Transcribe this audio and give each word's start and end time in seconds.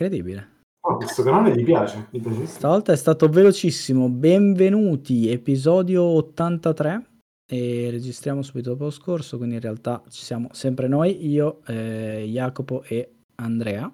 Incredibile. 0.00 0.58
Oh, 0.86 0.96
questo 0.96 1.24
canale 1.24 1.52
gli 1.56 1.64
piace, 1.64 2.06
gli 2.10 2.20
piace. 2.20 2.46
Stavolta 2.46 2.92
è 2.92 2.96
stato 2.96 3.28
velocissimo. 3.28 4.08
Benvenuti, 4.08 5.28
episodio 5.28 6.04
83. 6.04 7.06
E 7.50 7.88
registriamo 7.90 8.42
subito 8.42 8.70
dopo 8.70 8.84
lo 8.84 8.90
scorso, 8.90 9.38
quindi 9.38 9.56
in 9.56 9.60
realtà 9.60 10.00
ci 10.08 10.22
siamo 10.22 10.50
sempre 10.52 10.86
noi, 10.86 11.26
io, 11.26 11.62
eh, 11.66 12.24
Jacopo 12.28 12.84
e 12.84 13.14
Andrea. 13.34 13.92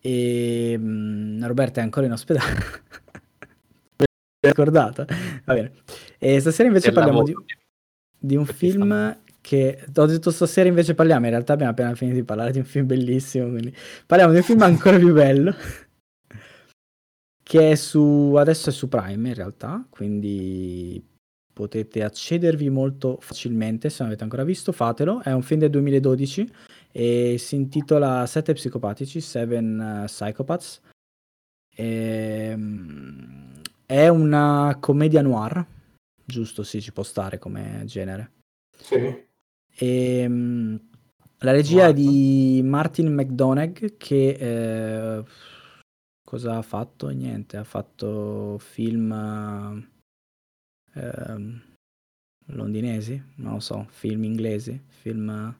E 0.00 0.76
mh, 0.76 1.46
Roberta 1.46 1.80
è 1.80 1.84
ancora 1.84 2.06
in 2.06 2.12
ospedale. 2.12 2.58
ricordata? 4.42 5.06
Va 5.44 5.54
bene. 5.54 5.70
E 6.18 6.40
stasera 6.40 6.66
invece 6.66 6.90
parliamo 6.90 7.22
di, 7.22 7.32
di 8.18 8.34
un 8.34 8.44
film 8.44 9.22
che 9.46 9.84
ho 9.94 10.06
detto 10.06 10.32
stasera 10.32 10.68
invece 10.68 10.96
parliamo, 10.96 11.26
in 11.26 11.30
realtà 11.30 11.52
abbiamo 11.52 11.70
appena 11.70 11.94
finito 11.94 12.16
di 12.16 12.24
parlare 12.24 12.50
di 12.50 12.58
un 12.58 12.64
film 12.64 12.86
bellissimo, 12.86 13.48
quindi 13.48 13.72
parliamo 14.04 14.32
di 14.32 14.38
un 14.38 14.44
film 14.44 14.62
ancora 14.62 14.98
più 14.98 15.12
bello 15.12 15.54
che 17.44 17.70
è 17.70 17.74
su 17.76 18.34
adesso 18.36 18.70
è 18.70 18.72
su 18.72 18.88
Prime 18.88 19.28
in 19.28 19.34
realtà, 19.34 19.86
quindi 19.88 21.00
potete 21.52 22.02
accedervi 22.02 22.68
molto 22.70 23.18
facilmente 23.20 23.88
se 23.88 23.98
non 24.00 24.08
avete 24.08 24.24
ancora 24.24 24.42
visto, 24.42 24.72
fatelo. 24.72 25.22
È 25.22 25.30
un 25.30 25.42
film 25.42 25.60
del 25.60 25.70
2012 25.70 26.52
e 26.90 27.36
si 27.38 27.54
intitola 27.54 28.26
Sette 28.26 28.52
psicopatici, 28.52 29.20
Seven 29.20 30.02
eh, 30.02 30.04
Psychopaths. 30.06 30.80
Ehm, 31.76 33.60
è 33.86 34.08
una 34.08 34.76
commedia 34.80 35.22
noir, 35.22 35.64
giusto? 36.24 36.64
Sì, 36.64 36.82
ci 36.82 36.92
può 36.92 37.04
stare 37.04 37.38
come 37.38 37.82
genere. 37.84 38.32
Sì. 38.76 39.24
E, 39.78 40.26
mm, 40.28 40.76
la 41.40 41.52
regia 41.52 41.88
è 41.88 41.92
di 41.92 42.62
Martin 42.64 43.12
McDonagh 43.12 43.96
che 43.98 44.28
eh, 44.30 45.24
cosa 46.24 46.56
ha 46.56 46.62
fatto? 46.62 47.08
Niente, 47.08 47.58
ha 47.58 47.64
fatto 47.64 48.56
film 48.58 49.12
eh, 50.94 51.00
ehm, 51.00 51.62
londinesi, 52.46 53.22
non 53.36 53.54
lo 53.54 53.60
so, 53.60 53.86
film 53.90 54.24
inglesi, 54.24 54.82
film... 54.88 55.54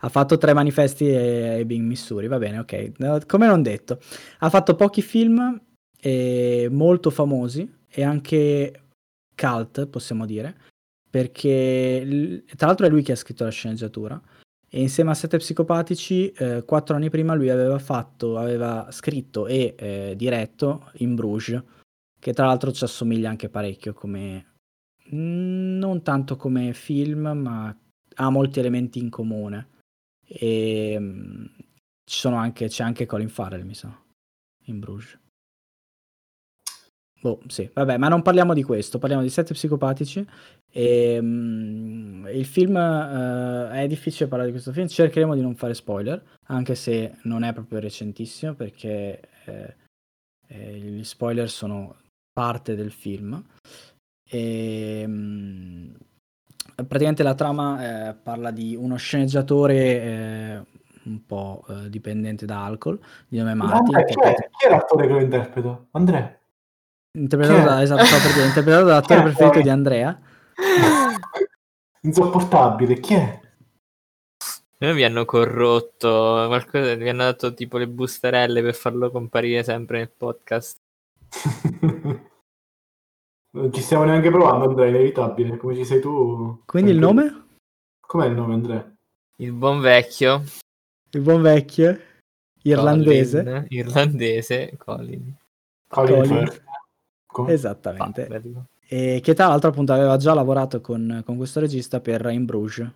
Ha 0.00 0.08
fatto 0.08 0.38
tre 0.38 0.54
manifesti 0.54 1.08
e 1.08 1.58
Ebbing, 1.58 1.84
Missouri, 1.84 2.28
va 2.28 2.38
bene, 2.38 2.58
ok. 2.60 3.26
Come 3.26 3.46
non 3.46 3.60
detto, 3.60 4.00
ha 4.38 4.50
fatto 4.50 4.76
pochi 4.76 5.02
film 5.02 5.60
eh, 6.00 6.68
molto 6.70 7.10
famosi 7.10 7.68
e 7.88 8.04
anche 8.04 8.82
cult, 9.34 9.88
possiamo 9.88 10.26
dire, 10.26 10.56
perché 11.10 12.44
tra 12.56 12.66
l'altro 12.66 12.86
è 12.86 12.88
lui 12.88 13.02
che 13.02 13.12
ha 13.12 13.16
scritto 13.16 13.44
la 13.44 13.50
sceneggiatura. 13.50 14.20
E 14.70 14.80
insieme 14.80 15.10
a 15.10 15.14
Sette 15.14 15.38
Psicopatici 15.38 16.30
eh, 16.30 16.62
quattro 16.64 16.94
anni 16.94 17.08
prima 17.08 17.34
lui 17.34 17.48
aveva 17.48 17.78
fatto, 17.78 18.36
aveva 18.36 18.88
scritto 18.90 19.46
e 19.46 19.74
eh, 19.78 20.14
diretto 20.14 20.90
In 20.96 21.14
Bruges 21.14 21.62
che 22.20 22.32
tra 22.34 22.46
l'altro 22.46 22.72
ci 22.72 22.84
assomiglia 22.84 23.30
anche 23.30 23.48
parecchio 23.48 23.94
come 23.94 24.56
mm, 25.14 25.78
non 25.78 26.02
tanto 26.02 26.36
come 26.36 26.74
film 26.74 27.28
ma 27.28 27.74
ha 28.16 28.30
molti 28.30 28.58
elementi 28.58 28.98
in 28.98 29.08
comune. 29.08 29.68
E 30.26 30.96
mm, 30.98 31.44
anche, 32.24 32.68
c'è 32.68 32.84
anche 32.84 33.06
Colin 33.06 33.30
Farrell 33.30 33.64
mi 33.64 33.74
sa 33.74 33.90
in 34.64 34.78
Bruges 34.80 35.18
Boh, 37.20 37.40
sì, 37.48 37.68
vabbè, 37.72 37.96
ma 37.96 38.06
non 38.06 38.22
parliamo 38.22 38.54
di 38.54 38.62
questo, 38.62 38.98
parliamo 38.98 39.24
di 39.24 39.28
Sette 39.28 39.52
Psicopatici 39.52 40.24
e, 40.70 41.18
mm, 41.20 42.26
il 42.28 42.46
film 42.46 42.76
eh, 42.76 43.70
è 43.72 43.86
difficile 43.88 44.28
parlare 44.28 44.50
di 44.50 44.54
questo 44.54 44.72
film, 44.72 44.86
cercheremo 44.86 45.34
di 45.34 45.40
non 45.40 45.56
fare 45.56 45.74
spoiler, 45.74 46.22
anche 46.46 46.76
se 46.76 47.16
non 47.22 47.42
è 47.42 47.52
proprio 47.52 47.80
recentissimo 47.80 48.54
perché 48.54 49.20
eh, 49.46 49.74
eh, 50.46 50.72
gli 50.78 51.02
spoiler 51.02 51.50
sono 51.50 51.96
parte 52.32 52.76
del 52.76 52.92
film. 52.92 53.44
E, 54.30 55.04
mm, 55.04 55.90
praticamente 56.86 57.24
la 57.24 57.34
trama 57.34 58.10
eh, 58.10 58.14
parla 58.14 58.52
di 58.52 58.76
uno 58.76 58.94
sceneggiatore 58.94 59.74
eh, 59.74 60.62
un 61.02 61.26
po' 61.26 61.64
eh, 61.68 61.90
dipendente 61.90 62.46
da 62.46 62.64
alcol, 62.64 63.00
di 63.26 63.38
nome 63.38 63.54
Martin, 63.54 64.04
chi, 64.04 64.14
è, 64.20 64.34
chi 64.34 64.66
è 64.66 64.70
l'attore 64.70 65.08
che 65.08 65.12
lo 65.14 65.20
interpreta? 65.20 65.84
Andrea. 65.92 66.38
Interpretato, 67.18 67.64
da, 67.64 67.82
esatto, 67.82 68.04
stavo 68.04 68.34
per 68.34 68.46
interpretato 68.46 68.84
dall'attore 68.84 69.20
è? 69.20 69.22
preferito 69.22 69.60
di 69.60 69.68
Andrea. 69.68 70.20
Insopportabile, 72.02 73.00
chi 73.00 73.14
è? 73.14 73.40
Noi 74.80 74.94
mi 74.94 75.02
hanno 75.02 75.24
corrotto, 75.24 76.44
qualcosa, 76.46 76.94
mi 76.94 77.08
hanno 77.08 77.24
dato 77.24 77.52
tipo 77.52 77.78
le 77.78 77.88
bustarelle 77.88 78.62
per 78.62 78.74
farlo 78.74 79.10
comparire 79.10 79.64
sempre 79.64 79.98
nel 79.98 80.10
podcast. 80.10 80.78
Non 83.50 83.72
ci 83.72 83.80
stiamo 83.80 84.04
neanche 84.04 84.30
provando, 84.30 84.66
Andrea, 84.66 84.86
è 84.86 84.90
inevitabile. 84.90 85.56
Come 85.56 85.74
ci 85.74 85.84
sei 85.84 86.00
tu? 86.00 86.62
Quindi 86.64 86.92
il 86.92 86.98
nome? 86.98 87.46
Com'è 88.00 88.26
il 88.26 88.34
nome, 88.34 88.54
Andrea? 88.54 88.94
Il 89.40 89.52
buon 89.52 89.80
vecchio 89.80 90.42
Il 91.10 91.20
buon 91.22 91.42
vecchio 91.42 91.98
irlandese. 92.62 93.42
Colin, 93.42 93.66
irlandese 93.68 94.76
Colin. 94.76 95.36
Colin 95.88 96.26
Colin. 96.26 96.48
Come? 97.28 97.52
Esattamente. 97.52 98.24
Farrell. 98.24 98.64
E 98.90 99.20
che 99.22 99.34
tra 99.34 99.48
l'altro 99.48 99.68
appunto 99.68 99.92
aveva 99.92 100.16
già 100.16 100.32
lavorato 100.32 100.80
con, 100.80 101.22
con 101.24 101.36
questo 101.36 101.60
regista 101.60 102.00
per 102.00 102.26
In 102.30 102.46
Bruges. 102.46 102.90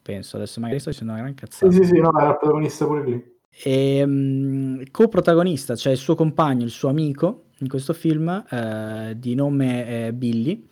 Penso, 0.00 0.36
adesso 0.36 0.60
magari 0.60 0.78
sto 0.78 0.90
dicendo 0.90 1.12
una 1.12 1.22
gran 1.22 1.34
cazzata. 1.34 1.72
Sì, 1.72 1.78
sì, 1.78 1.84
sì, 1.84 2.00
no, 2.00 2.16
era 2.16 2.30
il 2.30 2.38
protagonista 2.38 2.86
pure 2.86 3.04
lì. 3.04 3.34
E 3.62 4.04
mm, 4.06 4.82
coprotagonista, 4.92 5.74
cioè 5.74 5.92
il 5.92 5.98
suo 5.98 6.14
compagno, 6.14 6.62
il 6.62 6.70
suo 6.70 6.88
amico 6.88 7.46
in 7.58 7.68
questo 7.68 7.92
film 7.92 8.44
eh, 8.48 9.14
di 9.16 9.34
nome 9.34 10.06
eh, 10.06 10.12
Billy, 10.12 10.68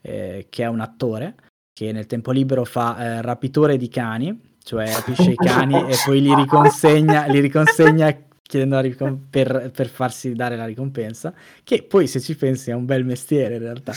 eh, 0.00 0.46
che 0.48 0.62
è 0.62 0.68
un 0.68 0.80
attore 0.80 1.34
che 1.72 1.90
nel 1.92 2.06
tempo 2.06 2.30
libero 2.30 2.64
fa 2.64 2.96
eh, 2.98 3.22
rapitore 3.22 3.76
di 3.76 3.88
cani, 3.88 4.38
cioè 4.62 4.86
rapisce 4.92 5.30
i 5.30 5.36
cani 5.36 5.74
e 5.88 5.96
poi 6.04 6.20
li 6.20 6.34
riconsegna, 6.34 7.26
li 7.26 7.40
riconsegna 7.40 8.14
chiedendo 8.50 8.74
la 8.74 8.80
ricom- 8.80 9.20
per, 9.30 9.70
per 9.72 9.88
farsi 9.88 10.34
dare 10.34 10.56
la 10.56 10.64
ricompensa, 10.64 11.32
che 11.62 11.84
poi 11.84 12.08
se 12.08 12.20
ci 12.20 12.36
pensi 12.36 12.70
è 12.70 12.74
un 12.74 12.84
bel 12.84 13.04
mestiere 13.04 13.54
in 13.54 13.60
realtà. 13.60 13.92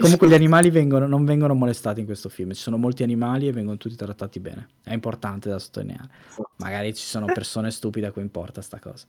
Comunque 0.00 0.28
gli 0.28 0.34
animali 0.34 0.70
vengono- 0.70 1.06
non 1.06 1.24
vengono 1.24 1.54
molestati 1.54 2.00
in 2.00 2.06
questo 2.06 2.28
film, 2.28 2.52
ci 2.52 2.60
sono 2.60 2.76
molti 2.76 3.04
animali 3.04 3.46
e 3.46 3.52
vengono 3.52 3.76
tutti 3.76 3.94
trattati 3.94 4.40
bene, 4.40 4.68
è 4.82 4.92
importante 4.92 5.48
da 5.48 5.60
sottolineare. 5.60 6.08
Magari 6.56 6.92
ci 6.92 7.06
sono 7.06 7.26
persone 7.26 7.70
stupide 7.70 8.08
a 8.08 8.10
cui 8.10 8.22
importa 8.22 8.60
sta 8.62 8.80
cosa. 8.80 9.06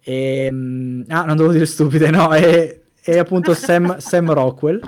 E, 0.00 0.48
mm, 0.50 1.02
ah, 1.08 1.24
non 1.24 1.36
devo 1.36 1.50
dire 1.50 1.66
stupide, 1.66 2.10
no, 2.10 2.30
è, 2.30 2.80
è 3.02 3.18
appunto 3.18 3.52
Sam, 3.52 3.98
Sam 3.98 4.32
Rockwell, 4.32 4.80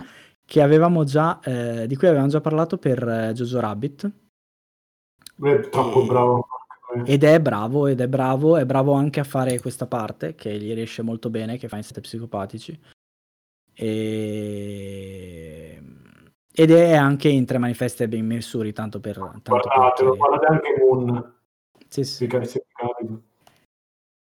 che 0.45 0.63
avevamo 0.63 1.03
già, 1.03 1.41
eh, 1.41 1.87
di 1.89 1.97
cui 1.97 2.07
avevamo 2.07 2.29
già 2.29 2.41
parlato 2.41 2.79
per 2.79 3.07
eh, 3.07 3.33
Jojo 3.35 3.59
Rabbit, 3.59 4.11
è 5.43 5.69
troppo 5.69 6.03
E- 6.03 6.07
bravo. 6.07 6.47
Ed 7.05 7.25
è 7.25 7.41
bravo, 7.41 7.87
ed 7.87 8.01
è 8.01 8.09
bravo, 8.09 8.57
è 8.57 8.65
bravo 8.65 8.93
anche 8.93 9.21
a 9.21 9.25
fare 9.25 9.61
questa 9.61 9.87
parte, 9.87 10.35
che 10.35 10.59
gli 10.59 10.75
riesce 10.75 11.03
molto 11.03 11.31
bene, 11.31 11.59
che 11.59 11.69
fa 11.69 11.77
in 11.77 11.83
Sette 11.83 12.01
Psicopatici. 12.01 12.79
E... 13.75 15.83
Ed 16.53 16.71
è 16.71 16.95
anche 16.95 17.29
in 17.29 17.47
Tre 17.47 17.59
Manifesti 17.59 18.03
e 18.03 18.09
Ben 18.09 18.27
Missouri, 18.27 18.73
tanto 18.73 19.01
per... 19.01 19.17
Tanto 19.17 19.53
per 19.53 19.63
Guardatelo, 19.63 20.15
chiarire. 20.15 20.17
guardate 20.17 20.47
anche 20.47 20.75
Moon. 20.79 21.35
Sì, 21.89 22.05
sì. 22.05 22.29
se. 22.43 22.65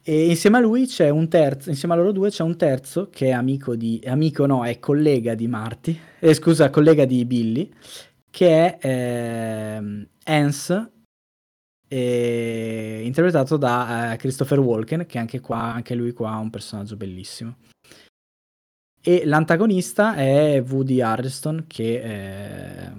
E 0.03 0.29
insieme 0.29 0.57
a 0.57 0.61
lui 0.61 0.87
c'è 0.87 1.09
un 1.09 1.27
terzo, 1.27 1.69
insieme 1.69 1.93
a 1.93 1.97
loro 1.97 2.11
due 2.11 2.31
c'è 2.31 2.41
un 2.41 2.57
terzo 2.57 3.09
che 3.11 3.27
è 3.27 3.31
amico 3.31 3.75
di, 3.75 4.01
amico 4.07 4.47
no, 4.47 4.65
è 4.65 4.79
collega 4.79 5.35
di 5.35 5.47
Marty, 5.47 5.99
eh, 6.19 6.33
scusa, 6.33 6.71
collega 6.71 7.05
di 7.05 7.23
Billy, 7.23 7.71
che 8.31 8.77
è 8.77 8.79
ehm, 8.81 10.07
Hans, 10.23 10.89
eh, 11.93 13.01
interpretato 13.03 13.57
da 13.57 14.13
eh, 14.13 14.17
Christopher 14.17 14.59
Walken, 14.59 15.05
che 15.05 15.17
anche 15.17 15.41
qua, 15.41 15.73
anche 15.73 15.93
lui 15.93 16.13
qua 16.13 16.31
ha 16.31 16.37
un 16.37 16.49
personaggio 16.49 16.95
bellissimo. 16.95 17.57
E 19.03 19.23
l'antagonista 19.25 20.15
è 20.15 20.63
Woody 20.65 21.01
Harrelson, 21.01 21.65
che 21.67 22.01
eh, 22.01 22.91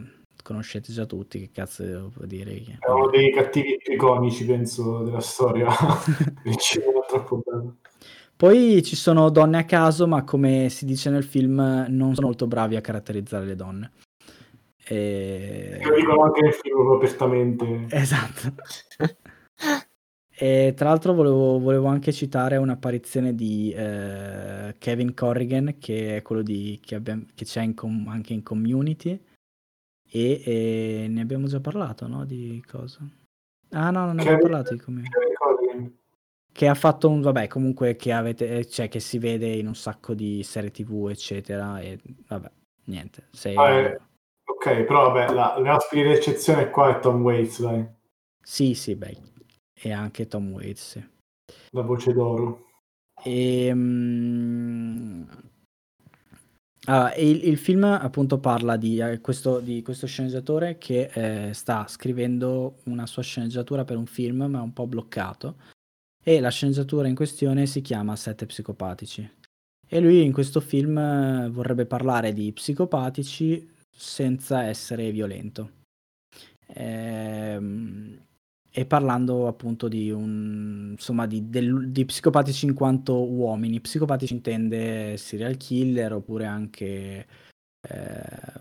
conoscete 0.43 0.93
già 0.93 1.07
tutti, 1.07 1.41
che 1.41 1.51
cazzo 1.51 1.85
devo 1.85 2.11
dire? 2.27 2.53
È 2.81 2.91
uno 2.91 3.09
dei 3.09 3.33
cattivi 3.33 3.79
più 3.79 3.95
iconici, 3.95 4.45
penso, 4.45 5.05
della 5.05 5.21
storia. 5.21 5.69
Cinema 6.59 7.01
è 7.01 7.09
troppo 7.09 7.43
bello. 7.43 7.77
Poi 8.37 8.83
ci 8.83 8.97
sono 8.97 9.31
donne 9.31 9.59
a 9.59 9.65
caso, 9.65 10.07
ma 10.07 10.23
come 10.25 10.69
si 10.69 10.85
dice 10.85 11.09
nel 11.09 11.25
film, 11.25 11.87
non 11.89 12.15
sono 12.15 12.27
molto 12.27 12.47
bravi 12.47 12.77
a 12.77 12.83
caratterizzare 12.83 13.47
le 13.47 13.57
donne. 13.57 13.93
E... 14.93 15.79
Lo 15.83 15.95
dicono 15.95 16.23
anche 16.25 16.43
nel 16.43 16.53
film 16.53 16.75
proprio 16.75 16.97
apertamente. 16.97 17.87
Esatto. 17.89 18.55
E 20.35 20.73
tra 20.77 20.89
l'altro 20.89 21.13
volevo, 21.15 21.59
volevo 21.59 21.87
anche 21.87 22.13
citare 22.13 22.57
un'apparizione 22.57 23.35
di 23.35 23.73
eh, 23.73 24.75
Kevin 24.79 25.15
Corrigan, 25.15 25.77
che 25.79 26.17
è 26.17 26.23
quello 26.23 26.43
di, 26.43 26.81
che, 26.85 26.97
abbiamo- 26.97 27.27
che 27.35 27.45
c'è 27.45 27.63
in 27.63 27.75
com- 27.75 28.09
anche 28.09 28.33
in 28.33 28.43
Community, 28.43 29.19
e, 30.11 30.43
e 30.45 31.07
ne 31.09 31.21
abbiamo 31.21 31.47
già 31.47 31.61
parlato, 31.61 32.07
no? 32.07 32.25
Di 32.25 32.63
cosa? 32.67 33.01
Ah 33.71 33.91
no, 33.91 34.07
non 34.07 34.17
ne 34.17 34.23
abbiamo 34.23 34.39
parlato 34.39 34.75
di 34.75 34.81
Community. 34.81 35.11
Che 36.53 36.69
ha 36.69 36.75
fatto 36.75 37.09
un 37.09 37.23
vabbè 37.23 37.47
comunque 37.47 37.97
che 37.97 38.13
avete 38.13 38.59
eh, 38.59 38.67
cioè 38.67 38.89
che 38.89 39.01
si 39.01 39.19
vede 39.19 39.47
in 39.47 39.67
un 39.67 39.75
sacco 39.75 40.13
di 40.13 40.43
serie 40.43 40.71
tv 40.71 41.09
eccetera 41.09 41.81
e 41.81 41.99
vabbè 42.29 42.51
niente 42.85 43.29
se... 43.31 43.55
ah, 43.55 43.71
eh, 43.71 44.01
ok 44.65 44.85
però 44.85 45.11
vabbè 45.11 45.33
la, 45.33 45.59
l'ospite 45.59 46.09
d'eccezione 46.09 46.71
qua 46.71 46.97
è 46.97 47.01
Tom 47.01 47.21
Waits 47.23 47.61
dai 47.61 47.85
sì 48.41 48.75
sì 48.75 48.95
beh 48.95 49.17
e 49.75 49.93
anche 49.93 50.29
Tom 50.29 50.53
Waits 50.53 50.91
sì. 50.91 51.09
la 51.71 51.83
voce 51.83 52.13
d'oro 52.13 52.67
e, 53.25 53.71
um... 53.73 55.27
Ah, 56.87 57.15
il, 57.15 57.47
il, 57.47 57.57
film 57.59 57.85
appunto 57.85 58.41
parla 58.41 58.77
di, 58.77 58.99
eh, 58.99 59.21
questo, 59.21 59.61
di 59.61 59.83
questo, 59.83 60.09
sceneggiatore 60.09 60.79
che 60.79 61.11
eh, 61.13 61.55
sta 61.55 61.87
scrivendo 61.87 62.79
una 62.87 63.07
sua 63.07 63.23
sceneggiatura 63.23 63.85
per 63.85 63.97
un 63.97 64.07
film 64.07 64.43
ma 64.47 64.59
è 64.59 64.63
un 64.63 64.73
po' 64.73 64.89
bloccato 64.89 65.59
e 66.25 66.41
la 66.41 66.51
sceneggiatura 66.51 67.07
in 67.07 67.15
questione 67.15 67.67
si 67.67 67.83
chiama 67.83 68.17
Sette 68.17 68.47
psicopatici. 68.47 69.31
E 69.87 70.01
lui 70.01 70.25
in 70.25 70.33
questo 70.33 70.59
film 70.59 70.99
eh, 70.99 71.49
vorrebbe 71.51 71.87
parlare 71.87 72.33
di 72.33 72.51
psicopatici 72.53 73.72
senza 73.95 74.65
essere 74.65 75.11
violento. 75.13 75.81
Ehm, 76.75 78.21
e 78.75 78.87
parlando 78.87 79.49
appunto 79.49 79.87
di 79.87 80.11
un 80.11 80.89
insomma 80.93 81.27
di, 81.27 81.51
del, 81.51 81.91
di, 81.91 82.07
psicopatici 82.07 82.65
in 82.67 82.75
quanto 82.75 83.23
uomini. 83.23 83.81
Psicopatici 83.81 84.33
intende 84.33 85.17
serial 85.19 85.57
killer 85.59 86.15
oppure 86.15 86.47
anche 86.47 87.27
eh, 87.81 88.61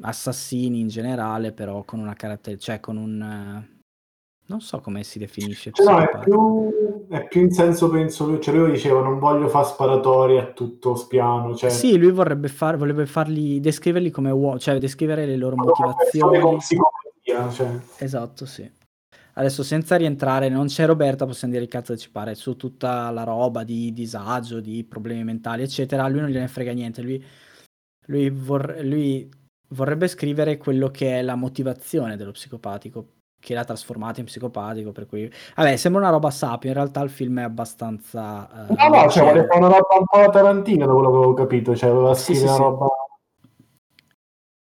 assassini 0.00 0.80
in 0.80 0.88
generale, 0.88 1.52
però 1.52 1.84
con 1.84 2.00
una 2.00 2.14
caratteristica, 2.14 2.72
cioè 2.72 2.80
con 2.80 2.96
un 2.98 3.77
non 4.48 4.60
so 4.60 4.80
come 4.80 5.04
si 5.04 5.18
definisce. 5.18 5.70
Cioè, 5.72 5.86
no, 5.86 5.98
è 5.98 6.18
più, 6.18 7.06
è 7.08 7.28
più, 7.28 7.42
in 7.42 7.50
senso, 7.50 7.90
penso, 7.90 8.26
lui, 8.26 8.40
cioè 8.40 8.54
lui 8.54 8.70
diceva 8.70 9.02
non 9.02 9.18
voglio 9.18 9.48
fare 9.48 9.66
sparatori 9.66 10.38
a 10.38 10.52
tutto 10.52 10.96
spiano. 10.96 11.54
Cioè... 11.54 11.70
Sì, 11.70 11.98
lui 11.98 12.10
vorrebbe, 12.10 12.48
far, 12.48 12.76
vorrebbe 12.76 13.06
farli, 13.06 13.60
descriverli 13.60 14.10
come 14.10 14.30
uomini, 14.30 14.60
cioè 14.60 14.78
descrivere 14.78 15.26
le 15.26 15.36
loro 15.36 15.56
motivazioni. 15.56 16.40
Come 16.40 16.58
cioè. 17.52 17.78
Esatto, 17.98 18.46
sì. 18.46 18.70
Adesso 19.34 19.62
senza 19.62 19.96
rientrare, 19.96 20.48
non 20.48 20.66
c'è 20.66 20.86
Roberta, 20.86 21.26
possiamo 21.26 21.52
dire 21.52 21.64
il 21.64 21.70
cazzo 21.70 21.92
che 21.92 21.98
ci 21.98 22.10
pare, 22.10 22.34
su 22.34 22.56
tutta 22.56 23.10
la 23.10 23.22
roba 23.22 23.62
di 23.62 23.92
disagio, 23.92 24.60
di 24.60 24.82
problemi 24.82 25.22
mentali, 25.22 25.62
eccetera, 25.62 26.08
lui 26.08 26.20
non 26.20 26.30
gliene 26.30 26.48
frega 26.48 26.72
niente, 26.72 27.02
lui, 27.02 27.24
lui, 28.06 28.30
vor, 28.30 28.78
lui 28.80 29.30
vorrebbe 29.68 30.08
scrivere 30.08 30.56
quello 30.56 30.88
che 30.88 31.18
è 31.18 31.22
la 31.22 31.36
motivazione 31.36 32.16
dello 32.16 32.32
psicopatico, 32.32 33.17
che 33.40 33.54
l'ha 33.54 33.64
trasformato 33.64 34.20
in 34.20 34.26
psicopatico, 34.26 34.92
per 34.92 35.06
cui... 35.06 35.30
Vabbè, 35.54 35.76
sembra 35.76 36.00
una 36.02 36.10
roba 36.10 36.30
sapio, 36.30 36.68
in 36.68 36.74
realtà 36.74 37.00
il 37.02 37.10
film 37.10 37.38
è 37.38 37.42
abbastanza... 37.42 38.48
Uh, 38.68 38.74
no, 38.74 38.88
no, 38.88 39.08
cioè 39.08 39.22
vuole 39.22 39.46
fare 39.46 39.58
una 39.58 39.68
roba 39.68 39.96
un 39.98 40.04
po' 40.04 40.30
Tarantino, 40.30 40.86
da 40.86 40.92
quello 40.92 41.10
che 41.10 41.16
avevo 41.16 41.34
capito, 41.34 41.76
cioè 41.76 41.90
voleva 41.90 42.14
sì, 42.14 42.34
sì, 42.34 42.44
una 42.44 42.56
roba... 42.56 42.88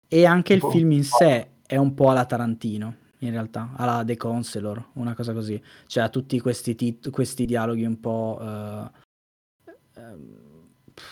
E 0.08 0.26
anche 0.26 0.54
il 0.54 0.62
film 0.62 0.92
in 0.92 1.04
sé 1.04 1.52
è 1.66 1.78
un 1.78 1.94
po' 1.94 2.10
alla 2.10 2.26
Tarantino, 2.26 2.96
in 3.20 3.32
realtà, 3.32 3.72
alla 3.76 4.04
The 4.06 4.18
Counselor, 4.18 4.90
una 4.94 5.16
cosa 5.16 5.34
così. 5.34 5.62
Cioè 5.88 6.04
ha 6.04 6.10
tutti 6.10 6.40
questi, 6.40 6.76
tit- 6.76 7.10
questi 7.10 7.46
dialoghi 7.46 7.86
un 7.86 8.00
po'... 8.00 8.38
Uh, 8.40 8.90
uh, 10.00 10.50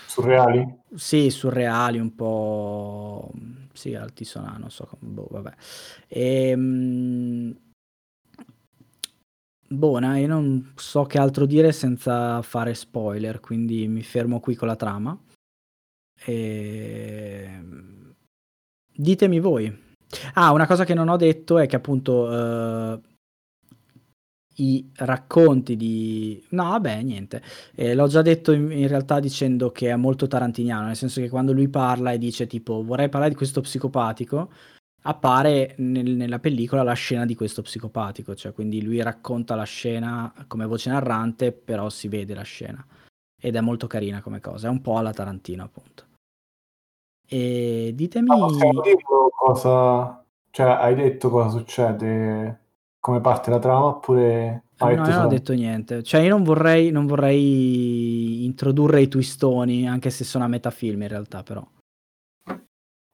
surreali? 0.06 0.78
Sì, 0.94 1.30
surreali, 1.30 1.98
un 1.98 2.14
po' 2.14 3.30
sì, 3.72 3.94
altisonano, 3.94 4.58
non 4.58 4.70
so 4.70 4.86
come, 4.86 5.12
boh, 5.12 5.28
vabbè. 5.30 5.54
Ehm, 6.08 7.56
buona, 9.68 10.18
io 10.18 10.26
non 10.26 10.72
so 10.76 11.04
che 11.04 11.18
altro 11.18 11.46
dire 11.46 11.72
senza 11.72 12.42
fare 12.42 12.74
spoiler, 12.74 13.40
quindi 13.40 13.88
mi 13.88 14.02
fermo 14.02 14.40
qui 14.40 14.54
con 14.54 14.68
la 14.68 14.76
trama. 14.76 15.18
E... 16.24 17.44
Ehm, 17.46 18.14
ditemi 18.92 19.40
voi. 19.40 19.88
Ah, 20.34 20.52
una 20.52 20.66
cosa 20.66 20.84
che 20.84 20.94
non 20.94 21.08
ho 21.08 21.16
detto 21.16 21.58
è 21.58 21.66
che 21.66 21.76
appunto 21.76 22.24
uh, 22.24 23.00
i 24.60 24.90
racconti 24.96 25.76
di... 25.76 26.42
No, 26.50 26.70
vabbè, 26.70 27.02
niente. 27.02 27.42
Eh, 27.74 27.94
l'ho 27.94 28.06
già 28.06 28.22
detto 28.22 28.52
in, 28.52 28.70
in, 28.70 28.88
realtà 28.88 29.20
dicendo 29.20 29.70
che 29.72 29.90
è 29.90 29.96
molto 29.96 30.26
tarantiniano, 30.26 30.86
nel 30.86 30.96
senso 30.96 31.20
che 31.20 31.28
quando 31.28 31.52
lui 31.52 31.68
parla 31.68 32.12
e 32.12 32.18
dice 32.18 32.46
tipo 32.46 32.82
vorrei 32.84 33.08
parlare 33.08 33.32
di 33.32 33.36
questo 33.36 33.60
psicopatico, 33.60 34.50
appare 35.02 35.74
nel, 35.78 36.10
nella 36.10 36.38
pellicola 36.38 36.82
la 36.82 36.92
scena 36.92 37.24
di 37.24 37.34
questo 37.34 37.62
psicopatico, 37.62 38.34
cioè 38.34 38.52
quindi 38.52 38.82
lui 38.82 39.02
racconta 39.02 39.54
la 39.54 39.64
scena 39.64 40.32
come 40.46 40.66
voce 40.66 40.90
narrante, 40.90 41.52
però 41.52 41.88
si 41.88 42.08
vede 42.08 42.34
la 42.34 42.42
scena. 42.42 42.84
Ed 43.42 43.56
è 43.56 43.60
molto 43.60 43.86
carina 43.86 44.20
come 44.20 44.40
cosa, 44.40 44.66
è 44.66 44.70
un 44.70 44.82
po' 44.82 44.98
alla 44.98 45.12
Tarantino 45.12 45.64
appunto. 45.64 46.04
E 47.26 47.92
ditemi... 47.94 48.26
Ma 48.26 48.36
cosa... 49.30 50.24
Cioè, 50.52 50.66
hai 50.66 50.96
detto 50.96 51.30
cosa 51.30 51.56
succede 51.56 52.69
come 53.00 53.20
parte 53.20 53.50
la 53.50 53.58
trama 53.58 53.86
oppure... 53.86 54.64
Ah, 54.76 54.94
no, 54.94 55.06
non 55.06 55.24
ho 55.24 55.28
detto 55.28 55.52
niente. 55.52 56.02
Cioè, 56.02 56.20
io 56.20 56.30
non 56.30 56.42
vorrei, 56.42 56.90
non 56.90 57.06
vorrei 57.06 58.44
introdurre 58.44 59.02
i 59.02 59.08
twistoni, 59.08 59.88
anche 59.88 60.10
se 60.10 60.24
sono 60.24 60.44
a 60.44 60.48
metà 60.48 60.70
film 60.70 61.02
in 61.02 61.08
realtà, 61.08 61.42
però. 61.42 61.66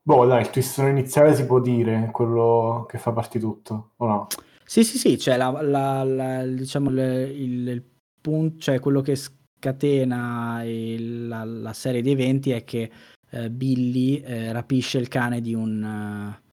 Boh, 0.02 0.26
dai, 0.26 0.42
il 0.42 0.50
twistone 0.50 0.90
iniziale 0.90 1.34
si 1.34 1.44
può 1.46 1.60
dire, 1.60 2.10
quello 2.12 2.86
che 2.88 2.98
fa 2.98 3.10
parte 3.10 3.40
tutto, 3.40 3.92
o 3.96 4.06
no? 4.06 4.26
Sì, 4.64 4.84
sì, 4.84 4.98
sì, 4.98 5.18
cioè, 5.18 5.36
la, 5.36 5.50
la, 5.62 6.04
la, 6.04 6.46
diciamo, 6.46 6.90
il, 6.90 6.98
il, 6.98 7.68
il 7.68 7.84
punto, 8.20 8.60
cioè 8.60 8.78
quello 8.78 9.00
che 9.00 9.16
scatena 9.16 10.62
il, 10.62 11.26
la, 11.26 11.44
la, 11.44 11.72
serie 11.72 12.02
di 12.02 12.10
eventi 12.12 12.50
è 12.50 12.62
che 12.62 12.90
eh, 13.30 13.50
Billy 13.50 14.16
eh, 14.18 14.52
rapisce 14.52 14.98
il 14.98 15.08
cane 15.08 15.40
di 15.40 15.54
un... 15.54 15.82
Uh, 15.82 16.44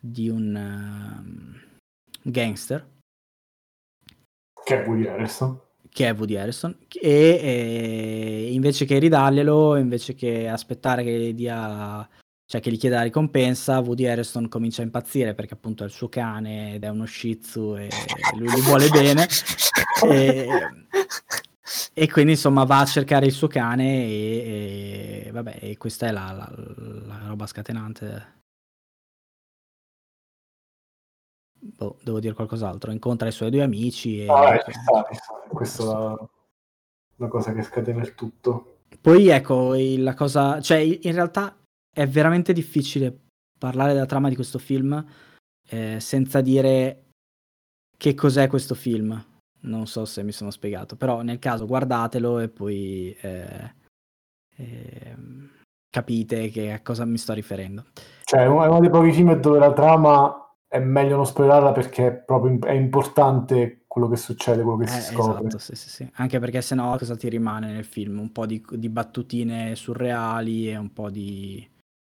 di 0.00 0.30
un... 0.30 0.54
Uh, 0.54 1.65
gangster. 2.30 2.94
Che 4.64 4.82
è 4.82 4.86
Woody 4.86 5.06
Harrison. 5.06 5.60
Che 5.88 6.08
è 6.08 6.14
Woody 6.14 6.36
Harrison. 6.36 6.76
E, 7.00 7.40
e 7.42 8.48
invece 8.52 8.84
che 8.84 8.98
ridarglielo, 8.98 9.76
invece 9.76 10.14
che 10.14 10.48
aspettare 10.48 11.04
che 11.04 11.34
dia 11.34 12.08
cioè 12.48 12.60
che 12.60 12.70
gli 12.70 12.78
chiede 12.78 12.94
la 12.94 13.02
ricompensa, 13.02 13.80
Woody 13.80 14.06
Harrison 14.06 14.48
comincia 14.48 14.80
a 14.80 14.84
impazzire 14.84 15.34
perché 15.34 15.54
appunto 15.54 15.82
è 15.82 15.86
il 15.86 15.92
suo 15.92 16.08
cane 16.08 16.74
ed 16.74 16.84
è 16.84 16.88
uno 16.88 17.04
shih 17.04 17.38
tzu 17.38 17.74
e 17.74 17.88
lui 18.36 18.48
gli 18.48 18.60
vuole 18.60 18.88
bene 18.88 19.26
e, 20.08 20.46
e, 21.92 22.08
quindi 22.08 22.32
insomma 22.32 22.62
va 22.62 22.78
a 22.78 22.86
cercare 22.86 23.26
il 23.26 23.32
suo 23.32 23.48
cane 23.48 24.04
e, 24.04 25.24
e 25.26 25.30
vabbè 25.32 25.58
e 25.60 25.76
questa 25.76 26.06
è 26.06 26.12
la, 26.12 26.30
la, 26.30 26.52
la 27.06 27.24
roba 27.26 27.48
scatenante 27.48 28.34
boh, 31.74 31.98
devo 32.02 32.20
dire 32.20 32.34
qualcos'altro, 32.34 32.90
incontra 32.90 33.28
i 33.28 33.32
suoi 33.32 33.50
due 33.50 33.62
amici 33.62 34.22
e... 34.22 34.28
Ah, 34.28 34.54
ecco. 34.54 34.70
questa 35.48 35.82
è 35.84 36.26
una 37.16 37.28
cosa 37.28 37.52
che 37.52 37.62
scatena 37.62 38.02
il 38.02 38.14
tutto. 38.14 38.78
Poi 39.00 39.28
ecco, 39.28 39.74
la 39.74 40.14
cosa... 40.14 40.60
cioè 40.60 40.78
in 40.78 41.12
realtà 41.12 41.56
è 41.92 42.06
veramente 42.06 42.52
difficile 42.52 43.16
parlare 43.58 43.92
della 43.92 44.06
trama 44.06 44.28
di 44.28 44.34
questo 44.34 44.58
film 44.58 45.04
eh, 45.68 45.98
senza 46.00 46.40
dire 46.40 47.04
che 47.96 48.14
cos'è 48.14 48.48
questo 48.48 48.74
film. 48.74 49.24
Non 49.58 49.86
so 49.86 50.04
se 50.04 50.22
mi 50.22 50.32
sono 50.32 50.50
spiegato, 50.50 50.96
però 50.96 51.22
nel 51.22 51.38
caso 51.38 51.66
guardatelo 51.66 52.38
e 52.38 52.48
poi 52.48 53.16
eh, 53.20 53.74
eh, 54.56 55.16
capite 55.90 56.50
che 56.50 56.72
a 56.72 56.82
cosa 56.82 57.04
mi 57.04 57.18
sto 57.18 57.32
riferendo. 57.32 57.86
Cioè, 58.22 58.42
è 58.42 58.46
uno 58.46 58.78
dei 58.80 58.90
pochi 58.90 59.12
film 59.12 59.34
dove 59.34 59.58
la 59.58 59.72
trama 59.72 60.45
è 60.76 60.78
meglio 60.78 61.16
non 61.16 61.26
spoilerarla 61.26 61.72
perché 61.72 62.06
è 62.06 62.12
proprio 62.12 62.58
è 62.62 62.72
importante 62.72 63.84
quello 63.86 64.08
che 64.08 64.16
succede, 64.16 64.62
quello 64.62 64.78
che 64.78 64.84
eh, 64.84 64.88
si 64.88 65.14
scopre. 65.14 65.46
Esatto, 65.46 65.58
sì, 65.58 65.74
sì, 65.74 65.88
sì. 65.88 66.10
Anche 66.16 66.38
perché 66.38 66.60
sennò 66.60 66.96
cosa 66.98 67.16
ti 67.16 67.28
rimane 67.28 67.72
nel 67.72 67.84
film? 67.84 68.18
Un 68.18 68.30
po' 68.30 68.46
di, 68.46 68.62
di 68.72 68.88
battutine 68.88 69.74
surreali 69.74 70.70
e 70.70 70.76
un 70.76 70.92
po' 70.92 71.10
di 71.10 71.66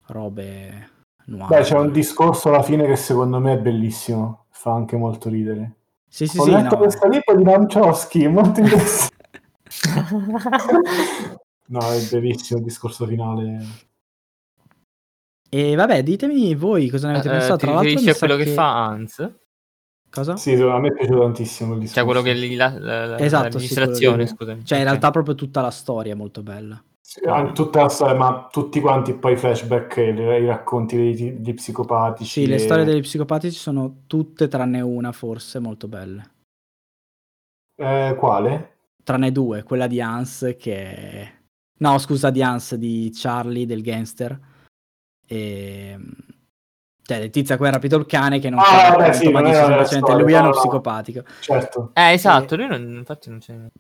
robe 0.07 0.91
nuove. 1.27 1.57
Beh, 1.57 1.63
c'è 1.63 1.79
un 1.79 1.91
discorso 1.91 2.49
alla 2.49 2.63
fine 2.63 2.87
che 2.87 2.97
secondo 2.97 3.41
me 3.41 3.55
è 3.55 3.59
bellissimo, 3.59 4.45
fa 4.51 4.73
anche 4.73 4.97
molto 4.97 5.29
ridere. 5.29 5.77
Sì, 6.07 6.27
sì, 6.27 6.39
Ho 6.39 6.45
sì, 6.45 6.51
letto 6.51 6.75
no. 6.75 6.83
questa 6.83 7.09
lista 7.09 7.35
di 7.35 7.45
Lancioschi, 7.45 8.29
molto 8.29 8.61
interessante. 8.61 9.19
no, 11.67 11.81
è 11.81 12.09
bellissimo 12.11 12.59
il 12.59 12.65
discorso 12.67 13.07
finale. 13.07 13.89
E 15.51 15.75
vabbè, 15.75 16.03
ditemi 16.03 16.55
voi 16.55 16.89
cosa 16.89 17.09
ne 17.09 17.15
avete 17.15 17.29
uh, 17.29 17.33
pensato. 17.33 17.57
Tra 17.57 17.73
l'altro, 17.73 18.01
mi 18.01 18.15
quello 18.15 18.37
che... 18.37 18.45
che 18.45 18.51
fa 18.53 18.85
Hans. 18.87 19.33
Cosa? 20.09 20.37
Sì, 20.37 20.55
a 20.55 20.79
me 20.79 20.89
è 20.89 20.93
piaciuto 20.93 21.21
tantissimo 21.21 21.75
il 21.75 21.81
discorso. 21.81 21.95
Cioè 21.95 22.05
quello 22.05 22.23
che 22.23 22.33
lì 22.33 22.57
la, 22.57 22.79
la, 22.79 23.19
esatto, 23.19 23.49
l'amministrazione, 23.49 24.27
sì, 24.27 24.35
scusami. 24.35 24.65
Cioè 24.65 24.79
in 24.79 24.85
realtà 24.85 25.11
proprio 25.11 25.35
tutta 25.35 25.61
la 25.61 25.71
storia 25.71 26.13
è 26.13 26.17
molto 26.17 26.43
bella. 26.43 26.83
Sì, 27.01 27.21
tutta 27.55 27.83
la 27.83 27.89
storia, 27.89 28.15
ma 28.15 28.49
tutti 28.51 28.81
quanti 28.81 29.15
poi 29.15 29.33
i 29.33 29.37
flashback 29.37 29.97
e 29.99 30.11
i 30.11 30.47
racconti 30.47 30.97
degli, 30.97 31.33
degli 31.33 31.55
psicopatici. 31.55 32.31
Sì, 32.31 32.43
e... 32.45 32.47
le 32.47 32.59
storie 32.59 32.85
degli 32.85 33.01
psicopatici 33.01 33.59
sono 33.59 34.03
tutte 34.07 34.49
tranne 34.49 34.81
una 34.81 35.13
forse 35.13 35.59
molto 35.59 35.89
belle. 35.89 36.31
Eh, 37.77 38.15
quale? 38.19 38.79
tranne 39.11 39.33
due, 39.33 39.63
quella 39.63 39.87
di 39.87 40.01
Hans 40.01 40.55
che 40.59 40.77
è... 40.77 41.33
No, 41.79 41.99
scusa, 41.99 42.31
di 42.31 42.43
Hans, 42.43 42.75
di 42.75 43.11
Charlie, 43.13 43.67
del 43.67 43.83
gangster. 43.83 44.39
E... 45.31 45.97
Cioè, 47.03 47.19
il 47.19 47.31
tizio 47.31 47.55
a 47.55 47.59
cui 47.59 47.69
ha 47.69 47.71
rapito 47.73 47.97
il 47.97 48.07
cane 48.07 48.41
che 48.41 48.51
non 48.51 48.59
Ah, 48.59 48.63
fa 48.63 48.77
vabbè, 48.91 49.07
racconto, 49.07 49.17
sì, 49.17 49.29
ma 49.31 49.43
dice 49.43 49.65
semplicemente 49.65 50.13
lui 50.15 50.33
è 50.33 50.37
no, 50.37 50.43
uno 50.43 50.51
no. 50.51 50.59
psicopatico. 50.59 51.23
Certo. 51.41 51.91
Eh, 51.95 52.13
esatto, 52.13 52.57
lui 52.57 52.67
non, 52.67 52.83
infatti 52.99 53.31
non 53.31 53.39
c'è... 53.39 53.53
No, 53.53 53.71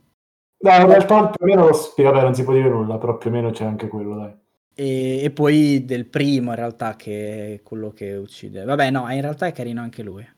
in 0.75 0.87
realtà 0.87 1.28
più 1.28 1.45
o 1.45 1.47
meno 1.47 1.66
lo 1.66 1.73
spiega, 1.73 2.11
vabbè, 2.11 2.23
non 2.25 2.35
si 2.35 2.45
può 2.45 2.52
dire 2.52 2.69
nulla, 2.69 2.99
però 2.99 3.16
più 3.16 3.30
o 3.30 3.33
meno 3.33 3.50
c'è 3.50 3.64
anche 3.64 3.88
quello, 3.88 4.16
dai. 4.16 4.35
E, 4.75 5.25
e 5.25 5.30
poi 5.30 5.85
del 5.85 6.07
primo, 6.07 6.50
in 6.50 6.57
realtà, 6.57 6.97
che 6.97 7.54
è 7.54 7.62
quello 7.62 7.90
che 7.90 8.14
uccide. 8.14 8.64
Vabbè, 8.64 8.90
no, 8.90 9.11
in 9.12 9.21
realtà 9.21 9.47
è 9.47 9.52
carino 9.52 9.80
anche 9.80 10.02
lui. 10.02 10.28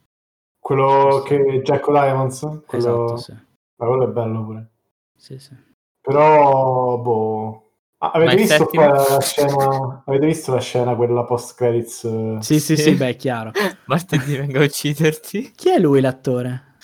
Quello 0.59 1.23
che 1.25 1.61
Jack 1.62 1.90
Diamonds, 1.90 2.62
quello... 2.66 3.04
Esatto, 3.04 3.16
sì. 3.16 3.33
ma 3.76 3.87
quello 3.87 4.04
è 4.04 4.09
bello 4.09 4.45
pure. 4.45 4.71
Sì, 5.16 5.38
sì. 5.38 5.57
Però, 6.00 6.99
boh... 6.99 7.62
Ah, 8.02 8.11
avete, 8.14 8.35
visto 8.35 8.56
settimo? 8.56 8.82
poi 8.90 8.92
la 8.92 9.21
scena, 9.21 10.02
avete 10.06 10.26
visto 10.26 10.52
la 10.52 10.61
scena, 10.61 10.97
quella 10.97 11.23
post 11.23 11.54
credits? 11.54 12.02
eh? 12.02 12.38
Sì, 12.40 12.59
sì, 12.59 12.76
Sì. 12.76 12.82
sì, 12.82 12.94
beh, 12.94 13.11
è 13.11 13.16
chiaro. 13.16 13.52
Martedì 13.87 14.37
vengo 14.37 14.59
a 14.59 14.64
ucciderti. 14.64 15.52
Chi 15.54 15.71
è 15.71 15.78
lui 15.78 16.00
l'attore? 16.00 16.75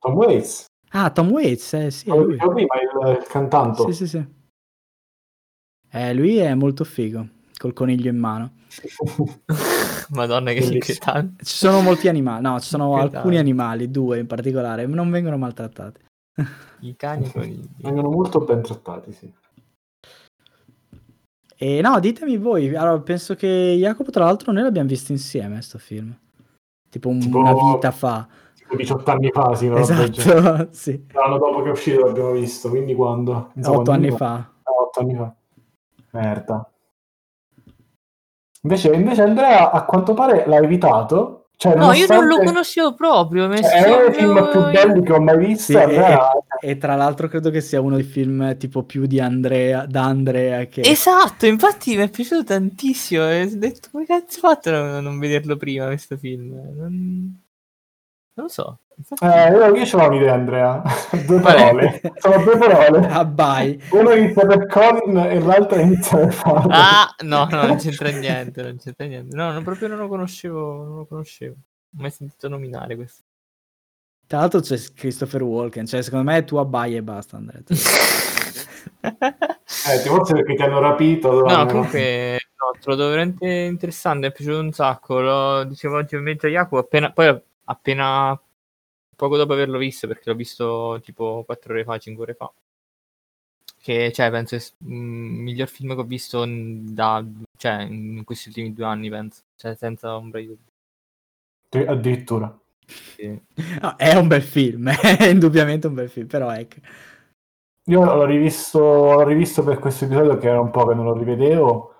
Tom 0.00 0.14
Waits, 0.14 0.64
Ah, 0.88 1.10
Tom 1.10 1.30
Waits, 1.30 1.72
eh, 1.74 1.90
sì, 1.92 2.08
lui. 2.08 2.36
prima, 2.36 2.74
il, 2.80 3.10
il 3.20 3.26
cantante. 3.28 3.84
Sì, 3.84 3.92
sì, 3.92 4.08
sì. 4.08 4.26
Eh, 5.92 6.14
lui 6.14 6.38
è 6.38 6.52
molto 6.54 6.82
figo, 6.82 7.28
col 7.56 7.72
coniglio 7.72 8.10
in 8.10 8.18
mano. 8.18 8.54
Madonna 10.10 10.50
che 10.52 10.64
inquietante. 10.64 11.44
Ci 11.44 11.54
sono 11.54 11.80
molti 11.80 12.08
animali, 12.08 12.42
no, 12.42 12.58
ci 12.58 12.70
sono 12.70 12.96
alcuni 12.96 13.38
animali, 13.38 13.88
due 13.88 14.18
in 14.18 14.26
particolare, 14.26 14.84
non 14.86 15.10
vengono 15.10 15.38
maltrattati. 15.38 16.00
I 16.80 16.96
cani 16.96 17.30
con 17.30 17.44
i... 17.44 17.68
Vengono 17.76 18.10
molto 18.10 18.40
ben 18.40 18.62
trattati, 18.62 19.12
sì. 19.12 19.32
E 21.62 21.82
no, 21.82 22.00
ditemi 22.00 22.38
voi, 22.38 22.74
allora, 22.74 22.98
penso 23.00 23.34
che 23.34 23.76
Jacopo, 23.78 24.10
tra 24.10 24.24
l'altro, 24.24 24.50
noi 24.50 24.62
l'abbiamo 24.62 24.88
visto 24.88 25.12
insieme, 25.12 25.60
sto 25.60 25.76
film. 25.76 26.16
Tipo, 26.88 27.08
un- 27.10 27.20
Tipo- 27.20 27.38
una 27.38 27.52
vita 27.52 27.90
fa. 27.90 28.26
Tipo 28.54 28.76
18 28.76 29.10
anni 29.10 29.30
fa, 29.30 29.54
sì. 29.54 29.66
Esatto, 29.70 30.68
sì. 30.72 31.04
L'anno 31.12 31.36
dopo 31.36 31.60
che 31.62 31.68
è 31.68 31.72
uscito 31.72 32.06
l'abbiamo 32.06 32.32
visto, 32.32 32.70
quindi 32.70 32.94
quando? 32.94 33.52
Otto 33.58 33.70
quando 33.72 33.90
anni 33.92 34.10
fa. 34.10 34.16
fa. 34.16 34.34
Ah, 34.62 34.72
otto 34.80 35.00
anni 35.00 35.14
fa. 35.14 35.34
Merda. 36.12 36.70
Invece, 38.62 38.92
invece 38.92 39.22
Andrea, 39.22 39.70
a 39.70 39.84
quanto 39.84 40.14
pare 40.14 40.44
l'ha 40.46 40.56
evitato. 40.56 41.48
Cioè, 41.56 41.74
No, 41.76 41.92
io 41.92 42.06
non 42.06 42.16
lo 42.20 42.22
nonostante- 42.22 42.46
conoscevo 42.46 42.94
proprio. 42.94 43.50
è 43.50 43.62
cioè, 43.62 43.70
è 43.84 43.86
uno 43.92 44.04
dei 44.06 44.14
film 44.14 44.48
più 44.50 44.60
belli 44.70 45.02
che 45.02 45.12
ho 45.12 45.20
mai 45.20 45.36
visto. 45.38 45.72
Sì, 45.72 45.76
Andrea, 45.76 46.30
e 46.60 46.76
tra 46.76 46.94
l'altro 46.94 47.26
credo 47.28 47.50
che 47.50 47.60
sia 47.62 47.80
uno 47.80 47.96
dei 47.96 48.04
film 48.04 48.56
tipo 48.58 48.82
più 48.82 49.06
di 49.06 49.18
Andrea, 49.18 49.86
da 49.86 50.04
Andrea 50.04 50.66
che... 50.66 50.82
Esatto, 50.82 51.46
infatti 51.46 51.96
mi 51.96 52.02
è 52.02 52.10
piaciuto 52.10 52.44
tantissimo. 52.44 53.28
E 53.28 53.42
ho 53.44 53.56
detto, 53.56 53.88
come 53.90 54.04
cazzo 54.04 54.38
ho 54.38 54.40
fatto 54.40 54.68
a 54.68 55.00
non, 55.00 55.18
vederlo 55.18 55.56
prima 55.56 55.86
questo 55.86 56.18
film? 56.18 56.52
Non, 56.52 57.40
non 58.34 58.44
lo 58.44 58.48
so. 58.48 58.80
Infatti- 58.94 59.24
eh, 59.24 59.50
io, 59.50 59.74
io 59.74 59.86
ce 59.86 59.96
l'ho 59.96 60.06
un'idea, 60.08 60.34
Andrea. 60.34 60.82
due 61.26 61.40
parole. 61.40 62.00
Sono 62.16 62.44
due 62.44 62.58
parole. 62.58 63.08
Abbai. 63.08 63.82
Uno 63.92 64.12
inizia 64.12 64.46
per 64.46 64.66
Colin 64.66 65.16
e 65.16 65.40
l'altro 65.40 65.80
inizia 65.80 66.18
per 66.18 66.32
Fabio. 66.32 66.68
Ah, 66.70 67.14
no, 67.24 67.48
no, 67.50 67.66
non 67.66 67.76
c'entra 67.78 68.10
niente, 68.10 68.62
non 68.62 68.76
c'entra 68.76 69.06
niente. 69.06 69.34
No, 69.34 69.50
non- 69.50 69.64
proprio 69.64 69.88
non 69.88 69.96
lo 69.96 70.08
conoscevo, 70.08 70.84
non 70.84 70.96
lo 70.96 71.06
conoscevo. 71.06 71.54
Non 71.54 72.00
ho 72.00 72.02
mai 72.02 72.10
sentito 72.10 72.48
nominare 72.48 72.96
questo. 72.96 73.22
Tra 74.30 74.38
l'altro 74.38 74.60
c'è 74.60 74.78
Christopher 74.94 75.42
Walken, 75.42 75.86
cioè 75.86 76.02
secondo 76.02 76.30
me 76.30 76.44
tu 76.44 76.54
abbai 76.54 76.94
e 76.94 77.02
basta 77.02 77.36
Andrea. 77.36 77.60
Eh, 77.66 77.74
ti 80.02 80.08
forse 80.08 80.34
perché 80.34 80.54
ti 80.54 80.62
hanno 80.62 80.78
rapito. 80.78 81.30
allora 81.30 81.56
No, 81.56 81.64
no. 81.64 81.68
comunque 81.68 82.38
no, 82.56 82.70
trovo 82.80 83.08
veramente 83.08 83.44
interessante, 83.48 84.26
mi 84.28 84.32
è 84.32 84.36
piaciuto 84.36 84.60
un 84.60 84.70
sacco. 84.70 85.20
Lo 85.20 85.64
dicevo 85.64 85.96
oggi 85.96 86.14
in 86.14 86.22
mezzo 86.22 86.46
a 86.46 86.50
Jacopo, 86.50 86.78
appena, 86.78 87.10
poi 87.10 87.36
appena 87.64 88.40
poco 89.16 89.36
dopo 89.36 89.52
averlo 89.52 89.78
visto, 89.78 90.06
perché 90.06 90.30
l'ho 90.30 90.36
visto 90.36 91.00
tipo 91.02 91.42
4 91.44 91.72
ore 91.72 91.82
fa, 91.82 91.98
5 91.98 92.22
ore 92.22 92.34
fa. 92.34 92.52
Che 93.82 94.12
cioè, 94.12 94.30
penso 94.30 94.54
è 94.54 94.58
il 94.58 94.94
miglior 94.94 95.66
film 95.66 95.92
che 95.94 96.00
ho 96.02 96.04
visto 96.04 96.44
in- 96.44 96.94
da, 96.94 97.20
cioè, 97.56 97.80
in 97.82 98.22
questi 98.22 98.46
ultimi 98.46 98.72
due 98.72 98.84
anni, 98.84 99.10
penso. 99.10 99.42
Cioè, 99.56 99.74
senza 99.74 100.14
ombra 100.14 100.38
di 100.38 100.46
dubbio. 100.46 101.90
Addirittura. 101.90 102.56
Sì. 102.90 103.40
No, 103.80 103.96
è 103.96 104.14
un 104.16 104.26
bel 104.26 104.42
film, 104.42 104.88
è 104.90 105.26
indubbiamente 105.26 105.86
un 105.86 105.94
bel 105.94 106.08
film, 106.08 106.26
però 106.26 106.50
ecco. 106.50 106.76
Io 107.86 108.04
l'ho 108.04 108.24
rivisto, 108.24 108.78
l'ho 108.78 109.22
rivisto 109.24 109.64
per 109.64 109.78
questo 109.78 110.04
episodio 110.04 110.36
che 110.36 110.48
era 110.48 110.60
un 110.60 110.70
po' 110.70 110.86
che 110.86 110.94
non 110.94 111.04
lo 111.04 111.14
rivedevo, 111.14 111.94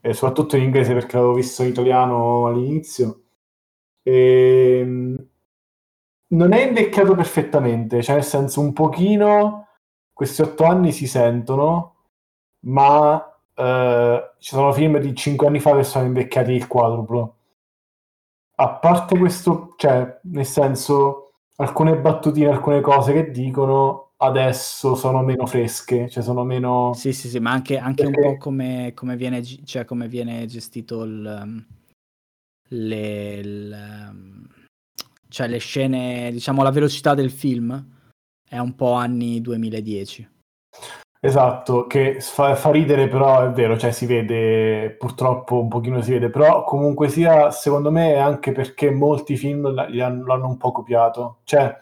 e 0.00 0.12
soprattutto 0.12 0.56
in 0.56 0.64
inglese 0.64 0.94
perché 0.94 1.16
l'avevo 1.16 1.34
visto 1.34 1.62
in 1.62 1.68
italiano 1.68 2.46
all'inizio. 2.46 3.22
E... 4.02 4.84
Non 6.32 6.52
è 6.52 6.64
invecchiato 6.66 7.14
perfettamente, 7.14 8.02
cioè 8.02 8.16
nel 8.16 8.24
senso 8.24 8.60
un 8.60 8.72
pochino 8.72 9.66
questi 10.12 10.42
otto 10.42 10.64
anni 10.64 10.92
si 10.92 11.06
sentono, 11.06 11.96
ma 12.66 13.40
eh, 13.54 14.32
ci 14.38 14.54
sono 14.54 14.72
film 14.72 14.98
di 14.98 15.14
cinque 15.14 15.46
anni 15.46 15.60
fa 15.60 15.74
che 15.76 15.84
sono 15.84 16.04
invecchiati 16.06 16.52
il 16.52 16.66
quadruplo. 16.66 17.36
A 18.60 18.68
parte 18.68 19.16
questo, 19.16 19.74
cioè, 19.76 20.20
nel 20.24 20.44
senso, 20.44 21.32
alcune 21.56 21.96
battutine, 21.96 22.48
alcune 22.48 22.80
cose 22.80 23.12
che 23.12 23.30
dicono 23.30 24.12
adesso 24.18 24.94
sono 24.96 25.22
meno 25.22 25.46
fresche, 25.46 26.10
cioè 26.10 26.22
sono 26.22 26.44
meno... 26.44 26.92
Sì, 26.94 27.14
sì, 27.14 27.28
sì, 27.28 27.38
ma 27.38 27.52
anche, 27.52 27.78
anche 27.78 28.04
un 28.04 28.12
Perché- 28.12 28.32
po' 28.32 28.36
come, 28.36 28.92
come 28.94 29.16
viene, 29.16 29.42
cioè, 29.42 29.86
come 29.86 30.08
viene 30.08 30.44
gestito 30.44 31.04
il, 31.04 31.40
um, 31.42 31.66
le, 32.68 33.32
il, 33.36 34.08
um, 34.10 34.46
cioè 35.28 35.48
le 35.48 35.58
scene, 35.58 36.30
diciamo 36.30 36.62
la 36.62 36.70
velocità 36.70 37.14
del 37.14 37.30
film 37.30 37.98
è 38.46 38.58
un 38.58 38.74
po' 38.74 38.92
anni 38.92 39.40
2010. 39.40 40.28
Esatto, 41.22 41.86
che 41.86 42.18
fa, 42.20 42.54
fa 42.54 42.70
ridere 42.70 43.06
però 43.06 43.42
è 43.42 43.50
vero, 43.50 43.76
cioè 43.76 43.92
si 43.92 44.06
vede, 44.06 44.88
purtroppo 44.98 45.60
un 45.60 45.68
pochino 45.68 46.00
si 46.00 46.12
vede, 46.12 46.30
però 46.30 46.64
comunque 46.64 47.10
sia, 47.10 47.50
secondo 47.50 47.90
me 47.90 48.14
è 48.14 48.18
anche 48.18 48.52
perché 48.52 48.90
molti 48.90 49.36
film 49.36 49.70
la- 49.74 49.84
li 49.84 50.00
hanno- 50.00 50.24
l'hanno 50.24 50.46
un 50.48 50.56
po' 50.56 50.72
copiato, 50.72 51.40
cioè 51.44 51.78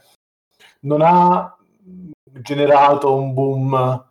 non 0.81 1.03
ha 1.03 1.57
generato 2.41 3.15
un 3.15 3.33
boom 3.33 4.07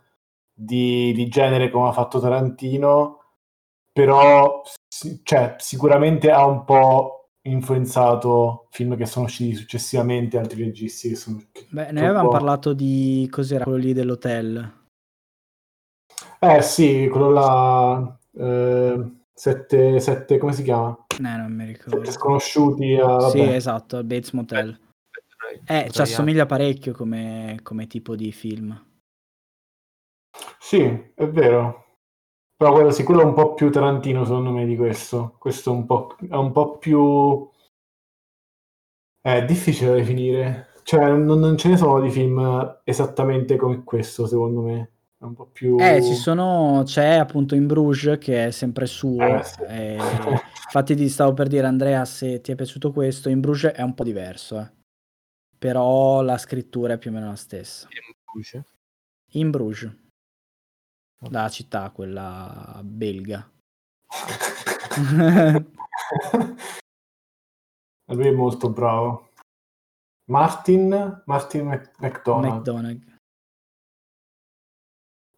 di, 0.53 1.11
di 1.13 1.27
genere 1.27 1.69
come 1.69 1.89
ha 1.89 1.91
fatto 1.91 2.21
Tarantino, 2.21 3.19
però 3.91 4.61
cioè, 5.23 5.55
sicuramente 5.57 6.31
ha 6.31 6.45
un 6.45 6.63
po' 6.63 7.31
influenzato 7.41 8.67
film 8.71 8.95
che 8.95 9.05
sono 9.05 9.25
usciti 9.25 9.55
successivamente, 9.55 10.37
altri 10.37 10.63
registi 10.63 11.09
che 11.09 11.15
sono... 11.15 11.41
Beh, 11.69 11.87
un 11.91 11.97
avevamo 11.97 12.29
parlato 12.29 12.73
di 12.73 13.27
cos'era 13.29 13.65
quello 13.65 13.79
lì 13.79 13.91
dell'hotel. 13.91 14.85
Eh 16.39 16.61
sì, 16.61 17.07
quello 17.09 17.31
là, 17.31 18.19
eh, 18.37 19.11
sette, 19.33 19.99
sette, 19.99 20.37
come 20.37 20.53
si 20.53 20.63
chiama? 20.63 21.05
Eh, 21.17 21.21
non 21.21 21.51
mi 21.51 21.65
ricordo. 21.65 21.97
Sette 21.97 22.11
sconosciuti 22.11 22.95
a... 22.95 23.19
Sì, 23.29 23.39
vabbè. 23.39 23.55
esatto, 23.55 23.97
al 23.97 24.05
Bates 24.05 24.31
Motel. 24.31 24.69
Eh, 24.69 25.55
ci 25.55 25.63
Italiano. 25.63 26.01
assomiglia 26.01 26.45
parecchio 26.45 26.93
come, 26.93 27.59
come 27.63 27.87
tipo 27.87 28.15
di 28.15 28.31
film. 28.31 28.79
Sì, 30.59 31.11
è 31.15 31.27
vero. 31.27 31.85
Però 32.55 32.71
quello 32.71 32.91
sì, 32.91 33.03
quello 33.03 33.21
è 33.21 33.25
un 33.25 33.33
po' 33.33 33.53
più 33.53 33.71
Tarantino 33.71 34.25
secondo 34.25 34.51
me 34.51 34.65
di 34.65 34.75
questo. 34.75 35.35
Questo 35.39 35.71
è 35.71 35.73
un 35.73 35.85
po', 35.85 36.15
è 36.29 36.35
un 36.35 36.51
po' 36.51 36.77
più... 36.77 37.49
È 39.21 39.43
difficile 39.45 39.89
da 39.89 39.95
definire. 39.95 40.67
Cioè, 40.83 41.09
non, 41.09 41.39
non 41.39 41.57
ce 41.57 41.69
ne 41.69 41.77
sono 41.77 41.99
di 41.99 42.09
film 42.09 42.79
esattamente 42.83 43.55
come 43.57 43.83
questo, 43.83 44.25
secondo 44.27 44.61
me. 44.61 44.91
È 45.19 45.23
un 45.23 45.33
po' 45.33 45.47
più... 45.47 45.77
Eh, 45.79 46.03
ci 46.03 46.13
sono, 46.13 46.83
c'è 46.85 47.15
appunto 47.15 47.55
in 47.55 47.65
Bruges 47.65 48.19
che 48.19 48.45
è 48.45 48.51
sempre 48.51 48.85
suo. 48.85 49.19
Eh, 49.39 49.43
sì. 49.43 49.63
eh, 49.63 49.97
infatti 49.97 50.95
ti 50.95 51.09
stavo 51.09 51.33
per 51.33 51.47
dire, 51.47 51.65
Andrea, 51.65 52.05
se 52.05 52.39
ti 52.39 52.51
è 52.51 52.55
piaciuto 52.55 52.91
questo, 52.91 53.27
in 53.27 53.39
Bruges 53.39 53.71
è 53.71 53.81
un 53.81 53.95
po' 53.95 54.03
diverso, 54.03 54.59
eh. 54.59 54.71
però 55.57 56.21
la 56.21 56.37
scrittura 56.37 56.93
è 56.93 56.97
più 56.99 57.09
o 57.09 57.13
meno 57.15 57.29
la 57.29 57.35
stessa. 57.35 57.87
Luce. 58.31 58.63
In 59.31 59.49
Bruges, 59.49 59.91
la 61.31 61.49
città, 61.49 61.89
quella 61.89 62.79
belga. 62.83 63.49
Lui 68.09 68.27
è 68.27 68.31
molto 68.31 68.69
bravo. 68.69 69.31
Martin, 70.25 71.23
Martin 71.25 71.65
Mc- 71.65 71.91
McDonald. 71.99 73.16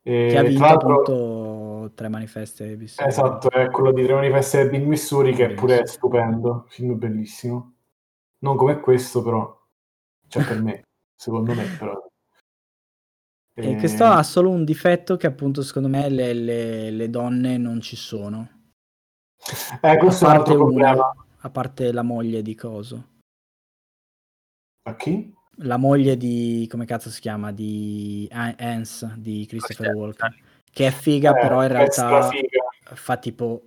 E, 0.01 0.27
che 0.29 0.37
ha 0.37 0.43
vinto 0.43 0.65
appunto 0.65 1.91
tre 1.93 2.09
manifesti. 2.09 2.75
visto? 2.75 3.03
Esatto, 3.03 3.49
è 3.51 3.69
quello 3.69 3.91
di 3.91 4.03
Tre 4.05 4.15
manifesti 4.15 4.69
Big 4.69 4.85
Missouri 4.85 5.33
che 5.33 5.53
pure 5.53 5.73
è 5.73 5.77
Bellissimo. 5.77 5.97
stupendo, 5.97 6.65
film 6.69 6.97
bellissimo. 6.97 7.73
Non 8.39 8.55
come 8.55 8.79
questo 8.79 9.21
però, 9.21 9.59
cioè 10.27 10.45
per 10.45 10.61
me, 10.61 10.83
secondo 11.15 11.53
me 11.53 11.63
però. 11.77 12.07
E 13.53 13.75
questo 13.75 14.05
ha 14.05 14.23
solo 14.23 14.49
un 14.51 14.63
difetto 14.63 15.17
che 15.17 15.27
appunto 15.27 15.61
secondo 15.63 15.89
me 15.89 16.07
le, 16.07 16.31
le, 16.33 16.91
le 16.91 17.09
donne 17.09 17.57
non 17.57 17.81
ci 17.81 17.97
sono. 17.97 18.47
Eh, 19.81 19.97
questo 19.97 20.27
a 20.27 20.33
è 20.33 20.37
un 20.37 20.37
parte 20.37 20.51
altro 20.51 20.53
una, 20.53 20.93
problema. 20.93 21.15
a 21.39 21.49
parte 21.49 21.91
la 21.91 22.01
moglie 22.01 22.41
di 22.41 22.55
Coso. 22.55 23.07
A 24.83 24.95
chi? 24.95 25.35
La 25.63 25.77
moglie 25.77 26.15
di, 26.15 26.67
come 26.69 26.85
cazzo 26.85 27.09
si 27.09 27.19
chiama, 27.19 27.51
di 27.51 28.27
Hans, 28.31 29.13
di 29.15 29.45
Christopher 29.45 29.93
Walken. 29.93 30.33
Che 30.71 30.87
è 30.87 30.91
figa, 30.91 31.31
Eh, 31.31 31.41
però 31.41 31.61
in 31.63 31.69
realtà 31.69 32.29
fa 32.93 33.17
tipo 33.17 33.63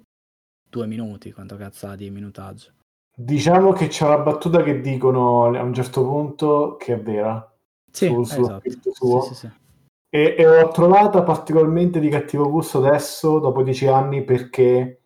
due 0.69 0.87
minuti, 0.87 1.33
quanto 1.33 1.57
cazzo 1.57 1.89
ha 1.89 1.97
di 1.97 2.11
minutaggio. 2.11 2.71
Diciamo 3.15 3.73
che 3.73 3.89
c'è 3.89 4.07
una 4.07 4.19
battuta 4.19 4.63
che 4.63 4.81
dicono 4.81 5.45
a 5.45 5.63
un 5.63 5.75
certo 5.75 6.03
punto 6.03 6.77
che 6.79 6.95
è 6.95 7.01
vera. 7.01 7.47
Sì, 7.91 8.07
Sul 8.07 8.27
suo 8.27 8.43
esatto. 8.43 8.93
suo. 8.93 9.21
Sì, 9.21 9.35
sì, 9.35 9.35
sì. 9.35 9.51
E, 10.09 10.35
e 10.39 10.45
l'ho 10.45 10.69
trovata 10.69 11.23
particolarmente 11.23 12.01
di 12.01 12.09
cattivo 12.09 12.49
gusto 12.49 12.79
adesso, 12.79 13.39
dopo 13.39 13.63
dieci 13.63 13.87
anni, 13.87 14.25
perché 14.25 15.01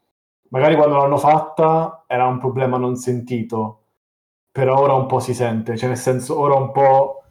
magari 0.50 0.76
quando 0.76 0.96
l'hanno 0.96 1.16
fatta 1.16 2.04
era 2.06 2.26
un 2.26 2.38
problema 2.38 2.76
non 2.76 2.94
sentito, 2.94 3.85
però 4.56 4.78
ora 4.80 4.94
un 4.94 5.04
po' 5.04 5.20
si 5.20 5.34
sente, 5.34 5.76
cioè 5.76 5.88
nel 5.90 5.98
senso 5.98 6.38
ora 6.40 6.54
un 6.54 6.72
po' 6.72 7.24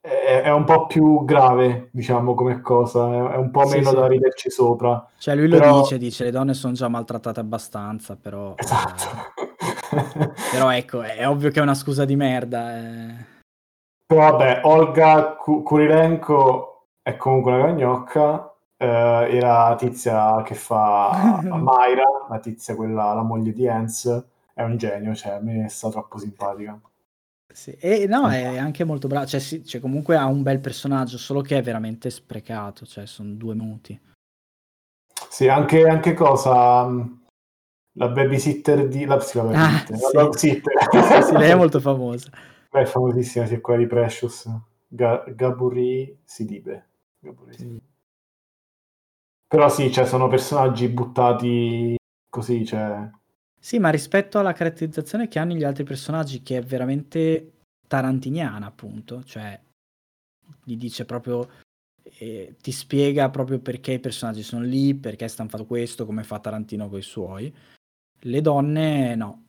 è, 0.00 0.40
è 0.44 0.50
un 0.50 0.64
po' 0.64 0.86
più 0.86 1.22
grave, 1.26 1.90
diciamo, 1.92 2.34
come 2.34 2.62
cosa, 2.62 3.32
è, 3.34 3.36
un 3.36 3.50
po' 3.50 3.66
Sì, 3.66 3.76
meno 3.76 3.90
sì. 3.90 3.94
da 3.96 4.06
riderci 4.06 4.50
sopra. 4.50 5.06
Cioè 5.18 5.34
lui 5.34 5.48
lo 5.48 5.58
Però- 5.58 5.80
dice, 5.82 5.98
dice 5.98 6.24
le 6.24 6.30
donne 6.30 6.54
sono 6.54 6.72
già 6.72 6.88
maltrattate 6.88 7.40
abbastanza, 7.40 8.16
però... 8.16 8.52
eh, 8.56 8.62
Esatto. 8.62 9.04
però 10.50 10.70
ecco, 10.72 11.02
è 11.02 11.28
ovvio 11.28 11.50
che 11.50 11.58
è 11.60 11.62
una 11.62 11.74
scusa 11.74 12.06
di 12.06 12.16
merda. 12.16 12.74
eh. 12.74 13.14
Però 14.06 14.30
vabbè, 14.30 14.60
Olga 14.64 15.34
Ku- 15.36 15.62
Kurilenko 15.62 16.86
è 17.02 17.16
comunque 17.18 17.52
una 17.52 17.64
cagnocca, 17.66 18.54
eh, 18.78 19.26
e 19.30 19.40
la 19.40 19.74
tizia 19.78 20.40
che 20.42 20.54
fa 20.54 21.40
Mayra, 21.44 22.04
la 22.30 22.38
tizia 22.38 22.74
quella, 22.74 23.12
la 23.12 23.22
moglie 23.22 23.52
di 23.52 23.68
Hans, 23.68 24.24
è 24.54 24.62
un 24.62 24.76
genio, 24.76 25.14
cioè 25.14 25.32
a 25.32 25.40
me 25.40 25.68
sta 25.68 25.90
troppo 25.90 26.18
simpatica. 26.18 26.80
Sì, 27.52 27.72
E 27.72 28.06
no, 28.06 28.30
è 28.30 28.56
anche 28.56 28.82
molto 28.84 29.08
bravo, 29.08 29.26
cioè, 29.26 29.38
sì, 29.38 29.62
cioè, 29.64 29.80
comunque 29.80 30.16
ha 30.16 30.24
un 30.24 30.42
bel 30.42 30.58
personaggio, 30.60 31.18
solo 31.18 31.42
che 31.42 31.58
è 31.58 31.62
veramente 31.62 32.08
sprecato, 32.08 32.86
cioè 32.86 33.04
sono 33.04 33.34
due 33.34 33.54
minuti. 33.54 34.00
Sì, 35.28 35.48
anche, 35.48 35.86
anche 35.86 36.14
cosa, 36.14 36.84
mh, 36.86 37.24
la 37.92 38.08
babysitter 38.08 38.88
di... 38.88 39.04
La, 39.04 39.20
sì, 39.20 39.36
la 39.36 39.42
Ah, 39.42 39.84
babysitter, 40.12 40.38
sì. 40.38 40.62
la. 40.62 41.22
Sì, 41.22 41.22
sì, 41.28 41.36
lei 41.36 41.50
è 41.50 41.54
molto 41.54 41.78
famosa. 41.78 42.30
Beh, 42.70 42.80
è 42.80 42.84
famosissima, 42.86 43.44
sì, 43.44 43.54
è 43.54 43.60
quella 43.60 43.80
di 43.80 43.86
Precious, 43.86 44.48
Ga- 44.88 45.24
Gaburi 45.28 46.20
Sidibe. 46.24 46.88
Gaburi 47.18 47.52
Sidibe. 47.52 47.86
Però 49.46 49.68
sì, 49.68 49.92
cioè, 49.92 50.06
sono 50.06 50.28
personaggi 50.28 50.88
buttati 50.88 51.96
così, 52.30 52.64
cioè... 52.64 53.10
Sì, 53.64 53.78
ma 53.78 53.90
rispetto 53.90 54.40
alla 54.40 54.52
caratterizzazione 54.52 55.28
che 55.28 55.38
hanno 55.38 55.54
gli 55.54 55.62
altri 55.62 55.84
personaggi, 55.84 56.42
che 56.42 56.56
è 56.56 56.62
veramente 56.62 57.52
tarantiniana, 57.86 58.66
appunto, 58.66 59.22
cioè 59.22 59.58
gli 60.64 60.76
dice 60.76 61.04
proprio, 61.04 61.48
eh, 62.02 62.56
ti 62.60 62.72
spiega 62.72 63.30
proprio 63.30 63.60
perché 63.60 63.92
i 63.92 64.00
personaggi 64.00 64.42
sono 64.42 64.64
lì, 64.64 64.96
perché 64.96 65.28
stanno 65.28 65.48
fatto 65.48 65.64
questo, 65.64 66.04
come 66.06 66.24
fa 66.24 66.40
Tarantino 66.40 66.88
con 66.88 66.98
i 66.98 67.02
suoi. 67.02 67.54
Le 68.22 68.40
donne 68.40 69.14
no. 69.14 69.44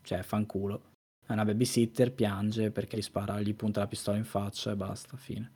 Cioè, 0.00 0.22
fanculo. 0.22 0.90
È 1.26 1.32
una 1.32 1.44
babysitter, 1.44 2.12
piange 2.12 2.70
perché 2.70 2.96
gli 2.96 3.02
spara, 3.02 3.40
gli 3.40 3.54
punta 3.56 3.80
la 3.80 3.88
pistola 3.88 4.16
in 4.16 4.24
faccia 4.24 4.70
e 4.70 4.76
basta, 4.76 5.16
fine. 5.16 5.50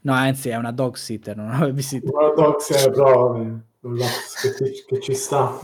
No, 0.00 0.14
anzi, 0.14 0.48
è 0.48 0.56
una 0.56 0.72
dog 0.72 0.96
sitter, 0.96 1.36
non 1.36 1.46
una 1.46 1.60
babysitter. 1.60 2.12
Una 2.12 2.30
proprio 2.32 2.46
un 2.46 2.52
dox 2.52 3.70
che, 3.94 4.72
ci- 4.74 4.84
che 4.86 5.00
ci 5.00 5.14
sta. 5.14 5.58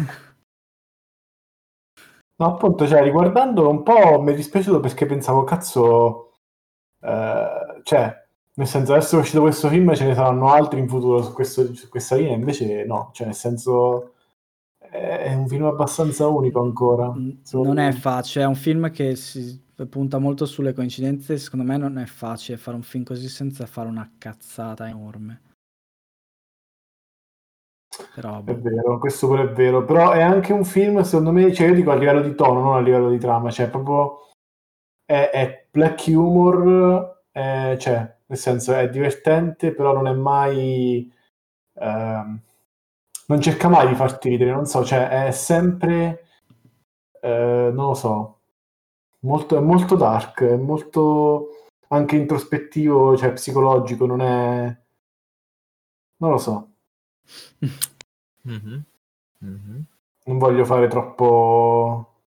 No, 2.36 2.46
appunto, 2.46 2.86
cioè, 2.88 3.02
riguardando 3.02 3.68
un 3.68 3.82
po' 3.82 4.20
mi 4.20 4.32
è 4.32 4.34
dispiaciuto 4.34 4.80
perché 4.80 5.06
pensavo, 5.06 5.44
cazzo, 5.44 6.32
eh, 7.00 7.80
cioè, 7.84 8.26
nel 8.54 8.66
senso, 8.66 8.92
adesso 8.94 9.16
è 9.16 9.20
uscito 9.20 9.40
questo 9.40 9.68
film 9.68 9.94
ce 9.94 10.06
ne 10.06 10.14
saranno 10.14 10.50
altri 10.52 10.80
in 10.80 10.88
futuro 10.88 11.22
su, 11.22 11.32
questo- 11.32 11.74
su 11.74 11.88
questa 11.88 12.16
linea, 12.16 12.34
invece 12.34 12.84
no, 12.84 13.10
cioè, 13.12 13.26
nel 13.26 13.36
senso, 13.36 14.14
è 14.78 15.20
è 15.22 15.34
un 15.34 15.46
film 15.48 15.64
abbastanza 15.64 16.26
unico 16.26 16.60
ancora. 16.60 17.12
Non 17.52 17.78
è 17.78 17.92
facile, 17.92 18.44
è 18.44 18.46
un 18.46 18.54
film 18.56 18.90
che 18.90 19.14
si 19.16 19.60
punta 19.88 20.18
molto 20.18 20.44
sulle 20.46 20.72
coincidenze, 20.74 21.38
secondo 21.38 21.64
me 21.64 21.76
non 21.76 21.98
è 21.98 22.04
facile 22.06 22.58
fare 22.58 22.76
un 22.76 22.82
film 22.82 23.04
così 23.04 23.28
senza 23.28 23.66
fare 23.66 23.88
una 23.88 24.10
cazzata 24.18 24.88
enorme. 24.88 25.40
Però 28.14 28.42
È 28.44 28.54
vero, 28.56 28.98
questo 28.98 29.26
pure 29.26 29.42
è 29.42 29.52
vero, 29.52 29.84
però 29.84 30.12
è 30.12 30.22
anche 30.22 30.52
un 30.52 30.64
film, 30.64 31.02
secondo 31.02 31.30
me, 31.32 31.52
cioè 31.52 31.68
io 31.68 31.74
dico 31.74 31.90
a 31.90 31.94
livello 31.94 32.22
di 32.22 32.34
tono, 32.34 32.60
non 32.60 32.74
a 32.76 32.80
livello 32.80 33.10
di 33.10 33.18
trama, 33.18 33.50
cioè 33.50 33.68
proprio 33.68 34.28
è, 35.04 35.30
è 35.32 35.66
black 35.70 36.04
humor, 36.08 37.22
è- 37.30 37.76
cioè 37.78 38.16
nel 38.26 38.38
senso 38.38 38.74
è 38.74 38.88
divertente, 38.88 39.72
però 39.74 39.92
non 39.92 40.06
è 40.08 40.12
mai, 40.14 41.12
ehm, 41.74 42.40
non 43.26 43.40
cerca 43.40 43.68
mai 43.68 43.88
di 43.88 43.94
farti 43.94 44.30
ridere, 44.30 44.52
non 44.52 44.66
so, 44.66 44.84
cioè 44.84 45.26
è 45.26 45.30
sempre, 45.32 46.26
eh, 47.20 47.70
non 47.72 47.86
lo 47.88 47.94
so, 47.94 48.40
molto, 49.20 49.56
è 49.56 49.60
molto 49.60 49.96
dark, 49.96 50.42
è 50.44 50.56
molto 50.56 51.48
anche 51.88 52.16
introspettivo, 52.16 53.16
cioè 53.16 53.32
psicologico, 53.32 54.06
non 54.06 54.20
è, 54.22 54.76
non 56.18 56.30
lo 56.30 56.38
so. 56.38 56.71
Mhm. 58.42 58.84
Mhm. 59.38 59.84
Non 60.24 60.38
voglio 60.38 60.64
fare 60.64 60.88
troppo, 60.88 62.20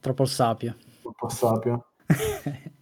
Troppo 0.00 0.24
sapio. 0.24 0.76
troppo 1.02 1.28
sapio. 1.28 1.92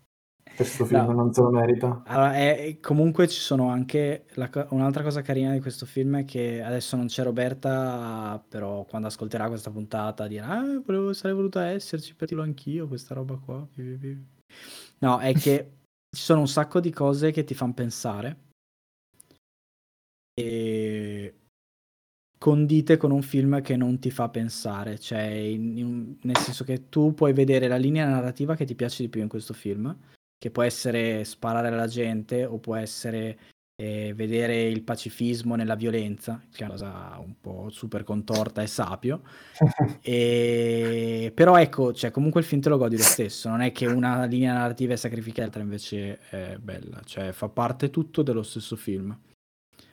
Questo 0.58 0.84
film 0.86 1.04
No. 1.06 1.12
non 1.12 1.32
se 1.32 1.40
lo 1.40 1.50
merita. 1.50 2.02
Allora, 2.06 2.34
è- 2.34 2.78
comunque 2.80 3.28
ci 3.28 3.38
sono 3.38 3.68
anche 3.68 4.26
la 4.34 4.50
un'altra 4.70 5.04
cosa 5.04 5.22
carina 5.22 5.52
di 5.52 5.60
questo 5.60 5.86
film 5.86 6.18
è 6.18 6.24
che 6.24 6.60
adesso 6.62 6.96
non 6.96 7.06
c'è 7.06 7.22
Roberta, 7.22 8.42
però 8.48 8.84
quando 8.84 9.06
ascolterà 9.06 9.46
questa 9.48 9.70
puntata 9.70 10.26
dirà 10.26 10.48
ah, 10.48 10.82
volevo, 10.84 11.12
sarei 11.12 11.36
voluta 11.36 11.66
esserci 11.68 12.14
per 12.16 12.26
dirlo 12.28 12.42
anch'io 12.42 12.88
questa 12.88 13.14
roba 13.14 13.36
qua. 13.36 13.64
pi, 13.72 13.82
pi, 13.82 13.96
pi". 13.96 14.26
No, 14.98 15.18
è 15.20 15.32
che 15.34 15.76
ci 16.10 16.22
sono 16.22 16.40
un 16.40 16.48
sacco 16.48 16.80
di 16.80 16.90
cose 16.90 17.30
che 17.30 17.44
ti 17.44 17.54
fanno 17.54 17.74
pensare 17.74 18.36
e 20.34 21.34
condite 22.38 22.96
con 22.96 23.10
un 23.10 23.22
film 23.22 23.60
che 23.60 23.76
non 23.76 23.98
ti 23.98 24.10
fa 24.10 24.28
pensare, 24.28 24.98
cioè 24.98 25.22
in- 25.22 25.76
in- 25.76 26.16
nel 26.22 26.36
senso 26.36 26.64
che 26.64 26.88
tu 26.88 27.12
puoi 27.14 27.32
vedere 27.32 27.68
la 27.68 27.76
linea 27.76 28.08
narrativa 28.08 28.54
che 28.54 28.64
ti 28.64 28.74
piace 28.74 29.02
di 29.02 29.08
più 29.08 29.20
in 29.20 29.28
questo 29.28 29.52
film 29.54 29.96
che 30.38 30.50
può 30.52 30.62
essere 30.62 31.24
sparare 31.24 31.68
alla 31.68 31.88
gente 31.88 32.44
o 32.44 32.58
può 32.58 32.76
essere 32.76 33.38
eh, 33.80 34.12
vedere 34.14 34.62
il 34.62 34.82
pacifismo 34.82 35.56
nella 35.56 35.74
violenza, 35.74 36.42
che 36.50 36.62
è 36.62 36.64
una 36.64 36.72
cosa 36.72 37.18
un 37.18 37.34
po' 37.40 37.68
super 37.70 38.04
contorta 38.04 38.62
e 38.62 38.66
sapio. 38.66 39.22
E... 40.00 41.32
Però 41.34 41.56
ecco, 41.56 41.92
cioè, 41.92 42.10
comunque 42.10 42.40
il 42.40 42.46
film 42.46 42.60
te 42.60 42.68
lo 42.68 42.78
godi 42.78 42.96
lo 42.96 43.02
stesso, 43.02 43.48
non 43.48 43.60
è 43.60 43.72
che 43.72 43.86
una 43.86 44.24
linea 44.24 44.54
narrativa 44.54 44.94
è 44.94 44.96
sacrificata, 44.96 45.42
l'altra 45.42 45.62
invece 45.62 46.18
è 46.30 46.56
bella, 46.58 47.00
cioè 47.04 47.32
fa 47.32 47.48
parte 47.48 47.90
tutto 47.90 48.22
dello 48.22 48.42
stesso 48.42 48.76
film. 48.76 49.16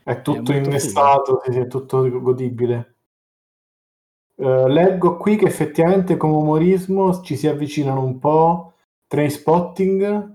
È 0.08 0.22
tutto 0.22 0.38
molto 0.52 0.52
innestato, 0.70 1.42
sì, 1.44 1.58
è 1.58 1.66
tutto 1.68 2.08
godibile. 2.22 2.96
Eh, 4.38 4.70
leggo 4.70 5.18
qui 5.18 5.36
che 5.36 5.46
effettivamente 5.48 6.16
come 6.16 6.36
umorismo 6.36 7.22
ci 7.22 7.36
si 7.36 7.48
avvicinano 7.48 8.04
un 8.04 8.20
po' 8.20 8.74
Trainspotting 9.08 10.34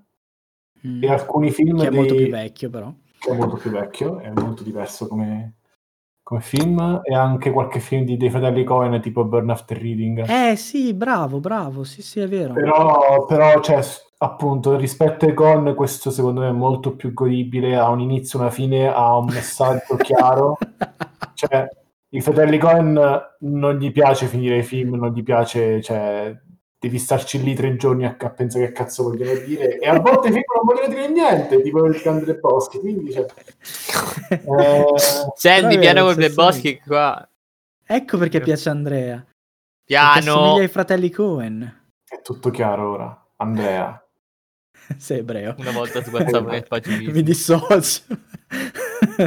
Mm. 0.87 1.03
e 1.05 1.09
alcuni 1.13 1.51
film 1.51 1.77
Che 1.79 1.87
è 1.87 1.91
dei- 1.91 1.99
molto 1.99 2.15
più 2.15 2.29
vecchio 2.31 2.71
però. 2.71 2.91
che 3.19 3.31
è 3.31 3.37
molto 3.37 3.57
più 3.57 3.71
vecchio, 3.71 4.19
è 4.19 4.31
molto 4.31 4.63
diverso 4.63 5.07
come, 5.09 5.57
come 6.31 6.43
film, 6.43 7.01
e 7.03 7.13
anche 7.13 7.51
qualche 7.51 7.81
film 7.81 8.05
di, 8.05 8.17
dei 8.17 8.31
fratelli 8.31 8.63
Cohen 8.63 9.01
tipo 9.01 9.25
Burn 9.25 9.51
After 9.51 9.77
Reading. 9.77 10.25
Eh 10.29 10.55
sì, 10.55 10.95
bravo, 10.95 11.41
bravo, 11.41 11.83
sì 11.83 12.03
sì 12.03 12.21
è 12.21 12.29
vero. 12.29 12.53
Però, 12.53 13.25
però 13.27 13.61
cioè, 13.61 13.85
appunto, 14.19 14.77
rispetto 14.77 15.25
ai 15.25 15.35
con, 15.35 15.75
questo 15.75 16.13
secondo 16.13 16.43
me 16.43 16.51
è 16.51 16.53
molto 16.53 16.95
più 16.95 17.13
godibile, 17.13 17.77
ha 17.77 17.89
un 17.89 17.99
inizio, 17.99 18.39
una 18.39 18.51
fine, 18.51 18.87
ha 18.87 19.17
un 19.17 19.25
messaggio 19.25 19.97
chiaro. 19.99 20.57
Cioè, 21.35 21.69
i 22.11 22.21
fratelli 22.21 22.59
Cohen 22.59 23.21
non 23.41 23.77
gli 23.77 23.91
piace 23.91 24.27
finire 24.27 24.59
i 24.59 24.63
film, 24.63 24.95
non 24.95 25.11
gli 25.11 25.25
piace, 25.25 25.83
cioè, 25.83 26.33
devi 26.81 26.99
starci 26.99 27.43
lì 27.43 27.55
tre 27.55 27.77
giorni 27.77 28.07
a, 28.07 28.17
a 28.19 28.31
pensare 28.31 28.67
che 28.67 28.73
cazzo 28.73 29.03
vogliono 29.03 29.39
dire, 29.41 29.79
e 29.79 29.87
a 29.87 30.01
volte 30.01 30.33
film 30.33 30.43
non 30.55 30.65
vogliono 30.65 30.89
dire 30.89 31.09
niente, 31.11 31.61
tipo 31.61 31.85
il 31.85 32.01
Candre 32.01 32.35
Boschi, 32.37 32.79
quindi, 32.79 33.13
cioè, 33.13 33.27
eh, 34.31 34.85
Senti, 35.35 35.79
piano 35.79 36.05
con 36.05 36.15
sì, 36.15 36.21
De 36.21 36.29
sì. 36.31 36.35
Boschi 36.35 36.81
qua. 36.81 37.29
Ecco 37.87 38.19
perché 38.19 38.41
piace 38.41 38.71
Andrea. 38.71 39.23
Piano. 39.85 40.19
assomiglia 40.19 40.63
ai 40.63 40.69
fratelli 40.69 41.11
Cohen. 41.11 41.83
è 42.09 42.23
tutto 42.23 42.51
chiaro 42.51 42.93
ora, 42.93 43.27
Andrea. 43.37 44.03
Sei 44.97 45.19
ebreo. 45.19 45.55
Una 45.59 45.73
volta 45.73 46.03
su 46.03 46.11
WhatsApp 46.11 46.49
nel 46.49 46.67
pacifismo. 46.67 47.13
Mi 47.13 47.23
dissocio 47.23 48.03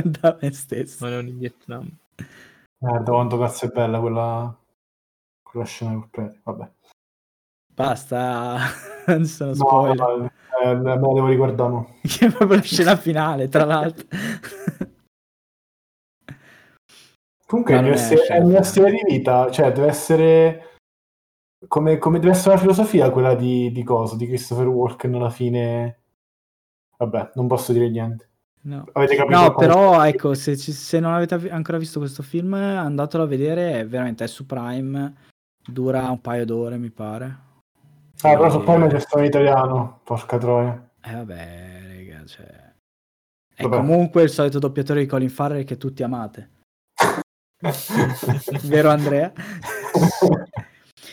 da 0.04 0.38
me 0.42 0.52
stesso. 0.54 1.06
Ma 1.06 1.12
non 1.12 1.28
in 1.28 1.38
Vietnam. 1.38 1.90
Guarda 2.78 3.12
quanto 3.12 3.38
cazzo 3.38 3.66
è 3.66 3.70
bella 3.70 4.00
quella, 4.00 4.58
quella 5.42 5.66
scena 5.66 5.92
col 5.92 6.08
prete. 6.10 6.40
Vabbè. 6.44 6.72
Basta, 7.74 8.58
non 9.08 9.26
sono 9.26 9.50
No, 9.52 9.56
spoiler. 9.56 9.96
no, 9.98 10.32
eh, 10.64 10.76
me 10.76 10.84
la 10.84 10.96
devo 10.96 11.28
riguardare. 11.28 11.70
mo. 11.70 11.96
Che 12.02 12.26
è 12.28 12.30
proprio 12.32 12.58
la 12.58 12.64
scena 12.64 12.96
finale, 12.96 13.48
tra 13.50 13.66
l'altro. 13.66 14.06
Comunque 17.46 17.76
è 17.76 17.82
non 17.82 17.90
mio, 17.92 18.54
è 18.54 18.60
è 18.60 18.64
stile 18.64 18.92
di 18.92 19.04
vita, 19.08 19.52
cioè 19.52 19.72
deve 19.72 19.88
essere 19.88 20.78
come, 21.68 21.98
come 21.98 22.20
deve 22.20 22.32
essere 22.32 22.56
la 22.56 22.60
filosofia 22.62 23.12
quella 23.12 23.36
di, 23.36 23.72
di 23.72 23.84
cosa, 23.84 24.16
di 24.16 24.26
Christopher 24.28 24.68
Walken 24.68 25.14
alla 25.16 25.30
fine. 25.30 26.00
Vabbè, 26.98 27.32
non 27.36 27.48
posso 27.48 27.72
dire 27.72 27.90
niente. 27.90 28.30
No. 28.62 28.86
Avete 28.94 29.16
capito? 29.16 29.38
No, 29.40 29.54
però 29.56 30.04
ecco, 30.06 30.34
se, 30.34 30.56
se 30.56 31.00
non 31.00 31.14
avete 31.14 31.34
av- 31.36 31.50
ancora 31.52 31.78
visto 31.78 32.00
questo 32.00 32.24
film, 32.24 32.54
andatelo 32.54 33.24
a 33.24 33.28
vedere, 33.28 33.82
è 33.82 33.88
veramente 33.88 34.24
è 34.24 34.28
su 34.28 34.46
Prime, 34.46 35.14
dura 35.68 36.10
un 36.10 36.22
paio 36.22 36.46
d'ore, 36.46 36.78
mi 36.78 36.90
pare. 36.90 37.38
Ah, 38.24 38.34
però 38.36 38.48
E- 38.48 38.52
so 38.52 38.62
poi 38.62 38.88
c'è 38.90 39.00
stato 39.00 39.20
in 39.20 39.26
italiano, 39.26 40.00
porca 40.04 40.38
troia. 40.38 40.90
Eh 41.04 41.14
vabbè, 41.14 41.80
raga, 41.88 42.26
cioè... 42.26 42.72
È 43.56 43.64
Vabbè. 43.64 43.76
comunque 43.78 44.24
il 44.24 44.30
solito 44.30 44.58
doppiatore 44.60 45.02
di 45.02 45.06
Colin 45.06 45.30
Farrell 45.30 45.64
che 45.64 45.78
tutti 45.78 46.02
amate. 46.04 46.50
Vero 48.64 48.90
Andrea? 48.90 49.32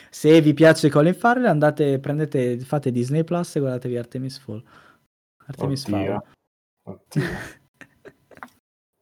Se 0.09 0.41
vi 0.41 0.55
piace 0.55 0.89
Colin 0.89 1.15
Farrell, 1.15 1.47
andate, 1.47 1.99
prendete, 1.99 2.59
fate 2.61 2.91
Disney 2.91 3.25
Plus 3.25 3.57
e 3.57 3.61
guardatevi 3.61 3.97
Artemis 3.97 4.39
Fall. 4.39 4.63
Artemis 5.47 5.85
Oddio. 5.85 5.97
Fowl. 5.97 6.23
Oddio. 6.97 7.29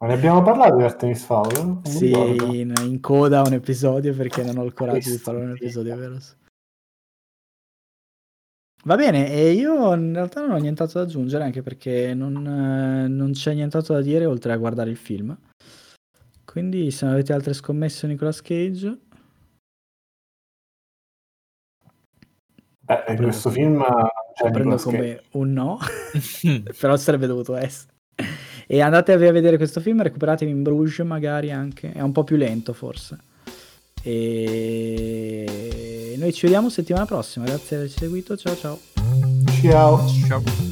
Ma 0.00 0.06
ne 0.06 0.12
abbiamo 0.14 0.42
parlato 0.42 0.76
di 0.76 0.82
Artemis 0.82 1.24
Fowl? 1.24 1.80
Sì, 1.84 2.10
in, 2.10 2.72
in 2.82 3.00
coda 3.00 3.42
un 3.42 3.52
episodio 3.52 4.14
perché 4.14 4.42
non 4.42 4.58
ho 4.58 4.64
il 4.64 4.72
coraggio 4.72 4.98
di 4.98 5.04
Cristo 5.04 5.30
fare 5.30 5.38
un 5.44 5.52
Dio. 5.52 5.54
episodio 5.56 5.96
vero. 5.96 6.18
Va 8.84 8.96
bene, 8.96 9.30
e 9.30 9.52
io 9.52 9.92
in 9.94 10.14
realtà 10.14 10.40
non 10.40 10.52
ho 10.52 10.56
nient'altro 10.56 11.00
da 11.00 11.06
aggiungere 11.06 11.44
anche 11.44 11.62
perché 11.62 12.14
non, 12.14 12.36
eh, 12.46 13.08
non 13.08 13.32
c'è 13.32 13.52
nient'altro 13.52 13.94
da 13.94 14.00
dire 14.00 14.24
oltre 14.24 14.52
a 14.52 14.56
guardare 14.56 14.90
il 14.90 14.96
film. 14.96 15.36
Quindi 16.44 16.90
se 16.90 17.04
non 17.04 17.14
avete 17.14 17.32
altre 17.32 17.52
scommesse 17.52 17.98
su 17.98 18.06
Nicolas 18.06 18.40
Cage, 18.40 18.98
Eh, 22.90 23.16
questo 23.16 23.50
film 23.50 23.78
lo 23.80 24.10
prendo 24.50 24.58
Nicolas 24.58 24.84
Cage. 24.84 24.96
come 24.96 25.20
un 25.32 25.52
no, 25.52 25.78
però 26.80 26.96
sarebbe 26.96 27.26
dovuto 27.26 27.54
essere. 27.54 27.92
E 28.66 28.80
andatevi 28.80 29.26
a 29.26 29.32
vedere 29.32 29.56
questo 29.56 29.80
film, 29.80 30.02
recuperatevi 30.02 30.50
in 30.50 30.62
Bruges 30.62 31.04
magari 31.04 31.50
anche, 31.50 31.92
è 31.92 32.00
un 32.00 32.12
po' 32.12 32.24
più 32.24 32.36
lento 32.36 32.72
forse. 32.72 33.18
E 36.12 36.16
noi 36.16 36.32
ci 36.32 36.42
vediamo 36.42 36.70
settimana 36.70 37.04
prossima, 37.04 37.44
grazie 37.44 37.68
per 37.68 37.78
averci 37.78 37.98
seguito, 37.98 38.36
ciao 38.36 38.56
ciao. 38.56 38.78
Ciao. 39.60 40.08
Ciao. 40.26 40.67